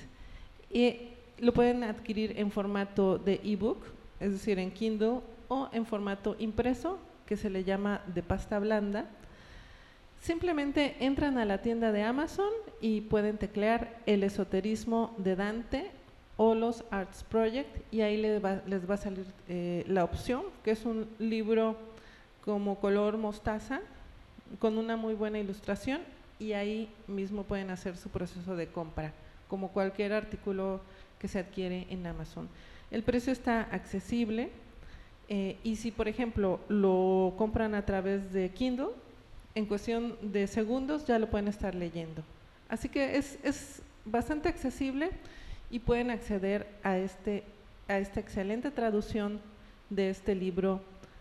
y 0.72 0.96
lo 1.38 1.52
pueden 1.52 1.84
adquirir 1.84 2.38
en 2.38 2.50
formato 2.50 3.18
de 3.18 3.40
ebook, 3.44 3.84
es 4.20 4.32
decir, 4.32 4.58
en 4.58 4.70
Kindle 4.70 5.20
o 5.48 5.68
en 5.72 5.86
formato 5.86 6.36
impreso, 6.38 6.98
que 7.26 7.36
se 7.36 7.50
le 7.50 7.64
llama 7.64 8.02
de 8.14 8.22
pasta 8.22 8.58
blanda. 8.58 9.06
Simplemente 10.20 10.96
entran 11.00 11.38
a 11.38 11.44
la 11.44 11.60
tienda 11.60 11.92
de 11.92 12.02
Amazon 12.02 12.50
y 12.80 13.02
pueden 13.02 13.38
teclear 13.38 13.98
el 14.06 14.22
esoterismo 14.22 15.14
de 15.18 15.36
Dante 15.36 15.90
o 16.36 16.54
los 16.54 16.84
Arts 16.90 17.24
Project 17.24 17.80
y 17.92 18.00
ahí 18.00 18.16
les 18.16 18.44
va, 18.44 18.60
les 18.66 18.88
va 18.88 18.94
a 18.94 18.98
salir 18.98 19.26
eh, 19.48 19.84
la 19.86 20.04
opción, 20.04 20.42
que 20.64 20.72
es 20.72 20.84
un 20.84 21.08
libro 21.18 21.76
como 22.44 22.78
color 22.80 23.16
mostaza, 23.18 23.80
con 24.58 24.78
una 24.78 24.96
muy 24.96 25.14
buena 25.14 25.38
ilustración 25.38 26.00
y 26.38 26.52
ahí 26.52 26.88
mismo 27.06 27.44
pueden 27.44 27.70
hacer 27.70 27.96
su 27.96 28.08
proceso 28.08 28.56
de 28.56 28.66
compra, 28.66 29.12
como 29.48 29.68
cualquier 29.68 30.12
artículo 30.12 30.80
que 31.18 31.28
se 31.28 31.38
adquiere 31.38 31.86
en 31.90 32.06
Amazon. 32.06 32.48
El 32.90 33.02
precio 33.02 33.32
está 33.32 33.62
accesible 33.62 34.50
eh, 35.28 35.56
y 35.64 35.76
si, 35.76 35.90
por 35.90 36.08
ejemplo, 36.08 36.60
lo 36.68 37.34
compran 37.36 37.74
a 37.74 37.84
través 37.84 38.32
de 38.32 38.50
Kindle, 38.50 38.88
en 39.54 39.66
cuestión 39.66 40.16
de 40.20 40.46
segundos 40.46 41.06
ya 41.06 41.18
lo 41.18 41.30
pueden 41.30 41.48
estar 41.48 41.74
leyendo. 41.74 42.22
Así 42.68 42.88
que 42.88 43.16
es, 43.16 43.38
es 43.42 43.82
bastante 44.04 44.48
accesible 44.48 45.10
y 45.70 45.78
pueden 45.78 46.10
acceder 46.10 46.66
a, 46.82 46.98
este, 46.98 47.44
a 47.88 47.98
esta 47.98 48.20
excelente 48.20 48.70
traducción 48.70 49.40
de 49.90 50.10
este 50.10 50.34
libro 50.34 50.80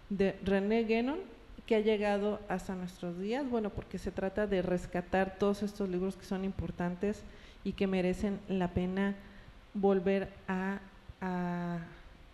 de 0.10 0.36
René 0.44 0.84
Guénon 0.84 1.20
que 1.66 1.76
ha 1.76 1.80
llegado 1.80 2.42
hasta 2.50 2.76
nuestros 2.76 3.18
días, 3.20 3.50
bueno, 3.50 3.70
porque 3.70 3.98
se 3.98 4.12
trata 4.12 4.48
de 4.48 4.62
rescatar 4.62 5.38
todos 5.40 5.64
estos 5.64 5.88
libros 5.88 6.16
que 6.18 6.26
son 6.26 6.44
importantes 6.44 7.24
y 7.64 7.72
que 7.74 7.88
merecen 7.88 8.40
la 8.50 8.68
pena 8.70 9.16
volver 9.74 10.28
a, 10.48 10.80
a- 11.22 11.80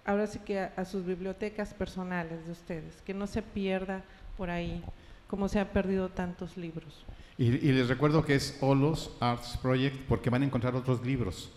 ahora 0.10 0.26
sí 0.26 0.39
que 0.39 0.60
a, 0.60 0.86
sus 0.86 1.05
bibliotecas 1.05 1.72
personales 1.76 2.43
de 2.45 2.51
ustedes, 2.51 2.95
que 3.05 3.14
no 3.14 3.28
se 3.28 3.43
pierda 3.43 4.03
por 4.38 4.49
ahí 4.49 4.84
como 5.28 5.47
se 5.47 5.60
han 5.60 5.68
perdido 5.68 6.10
tantos 6.10 6.57
libros. 6.57 7.05
Y, 7.38 7.51
les 7.51 7.88
recuerdo 7.88 8.26
que 8.26 8.34
es 8.34 8.57
Olos 8.60 9.16
Arts 9.20 9.57
Project 9.62 9.95
porque 10.07 10.32
van 10.32 10.41
a 10.41 10.45
encontrar 10.45 10.76
otros 10.76 11.05
libros. 11.05 11.51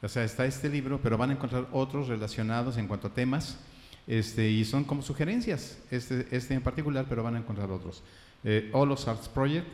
O 0.00 0.08
sea, 0.08 0.22
está 0.22 0.46
este 0.46 0.68
libro, 0.68 1.00
pero 1.02 1.18
van 1.18 1.30
a 1.30 1.32
encontrar 1.32 1.66
otros 1.72 2.06
relacionados 2.06 2.76
en 2.76 2.86
cuanto 2.86 3.08
a 3.08 3.10
temas. 3.12 3.58
Este, 4.06 4.48
y 4.48 4.64
son 4.64 4.84
como 4.84 5.02
sugerencias, 5.02 5.82
este, 5.90 6.28
este 6.30 6.54
en 6.54 6.62
particular, 6.62 7.06
pero 7.08 7.24
van 7.24 7.34
a 7.34 7.38
encontrar 7.38 7.72
otros. 7.72 8.04
Eh, 8.44 8.70
Olos 8.72 9.08
Arts 9.08 9.28
Project, 9.28 9.66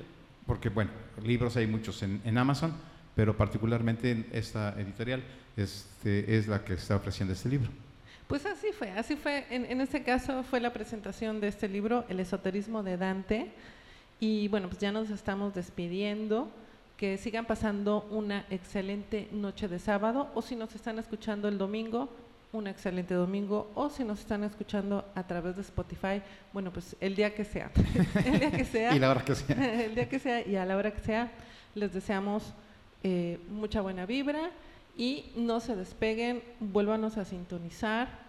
porque 0.46 0.70
bueno, 0.70 0.90
libros 1.22 1.54
hay 1.58 1.66
muchos 1.66 2.02
en, 2.02 2.22
en 2.24 2.38
Amazon, 2.38 2.72
pero 3.14 3.36
particularmente 3.36 4.10
en 4.10 4.26
esta 4.32 4.70
editorial 4.80 5.22
este, 5.54 6.38
es 6.38 6.48
la 6.48 6.64
que 6.64 6.72
está 6.74 6.96
ofreciendo 6.96 7.34
este 7.34 7.50
libro. 7.50 7.68
Pues 8.32 8.46
así 8.46 8.72
fue, 8.72 8.90
así 8.92 9.14
fue. 9.14 9.44
En, 9.50 9.66
en 9.66 9.82
este 9.82 10.02
caso 10.02 10.42
fue 10.42 10.58
la 10.58 10.72
presentación 10.72 11.38
de 11.38 11.48
este 11.48 11.68
libro, 11.68 12.06
El 12.08 12.18
esoterismo 12.18 12.82
de 12.82 12.96
Dante. 12.96 13.52
Y 14.20 14.48
bueno, 14.48 14.68
pues 14.68 14.80
ya 14.80 14.90
nos 14.90 15.10
estamos 15.10 15.52
despidiendo. 15.52 16.50
Que 16.96 17.18
sigan 17.18 17.44
pasando 17.44 18.08
una 18.10 18.46
excelente 18.48 19.28
noche 19.32 19.68
de 19.68 19.78
sábado 19.78 20.30
o 20.34 20.40
si 20.40 20.56
nos 20.56 20.74
están 20.74 20.98
escuchando 20.98 21.46
el 21.46 21.58
domingo, 21.58 22.08
un 22.54 22.68
excelente 22.68 23.12
domingo 23.12 23.70
o 23.74 23.90
si 23.90 24.02
nos 24.02 24.20
están 24.20 24.44
escuchando 24.44 25.04
a 25.14 25.26
través 25.26 25.54
de 25.56 25.60
Spotify, 25.60 26.22
bueno, 26.54 26.72
pues 26.72 26.96
el 27.02 27.14
día 27.14 27.34
que 27.34 27.44
sea. 27.44 27.70
el 28.24 28.40
día 28.40 28.50
que 28.50 28.64
sea. 28.64 28.96
y 28.96 28.98
la 28.98 29.10
hora 29.10 29.22
que 29.22 29.34
sea. 29.34 29.84
el 29.84 29.94
día 29.94 30.08
que 30.08 30.18
sea 30.18 30.48
y 30.48 30.56
a 30.56 30.64
la 30.64 30.78
hora 30.78 30.90
que 30.90 31.00
sea, 31.00 31.30
les 31.74 31.92
deseamos 31.92 32.54
eh, 33.02 33.38
mucha 33.50 33.82
buena 33.82 34.06
vibra 34.06 34.48
y 34.96 35.32
no 35.36 35.60
se 35.60 35.76
despeguen, 35.76 36.42
vuélvanos 36.60 37.18
a 37.18 37.26
sintonizar 37.26 38.21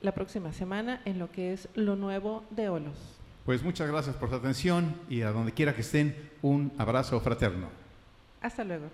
la 0.00 0.12
próxima 0.12 0.52
semana 0.52 1.00
en 1.04 1.18
lo 1.18 1.30
que 1.30 1.52
es 1.52 1.68
lo 1.74 1.96
nuevo 1.96 2.44
de 2.50 2.68
Olos. 2.68 2.96
Pues 3.44 3.62
muchas 3.62 3.88
gracias 3.88 4.14
por 4.16 4.28
su 4.28 4.34
atención 4.34 4.94
y 5.08 5.22
a 5.22 5.32
donde 5.32 5.52
quiera 5.52 5.74
que 5.74 5.80
estén, 5.80 6.14
un 6.42 6.72
abrazo 6.78 7.18
fraterno. 7.20 7.68
Hasta 8.40 8.62
luego. 8.64 8.90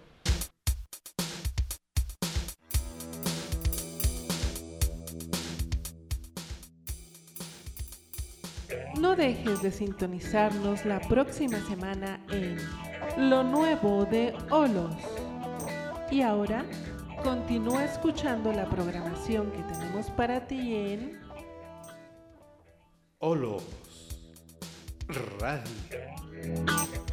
No 9.00 9.16
dejes 9.16 9.60
de 9.60 9.70
sintonizarnos 9.70 10.86
la 10.86 11.00
próxima 11.00 11.58
semana 11.66 12.20
en 12.30 12.56
Lo 13.28 13.42
Nuevo 13.42 14.04
de 14.06 14.34
Olos. 14.50 14.94
Y 16.10 16.22
ahora, 16.22 16.64
continúa 17.24 17.86
escuchando 17.86 18.52
la 18.52 18.68
programación 18.68 19.50
que 19.50 19.62
tenemos 19.62 20.10
para 20.10 20.46
ti 20.46 20.74
en 20.74 21.18
Olos 23.18 23.64
Radio. 25.40 27.03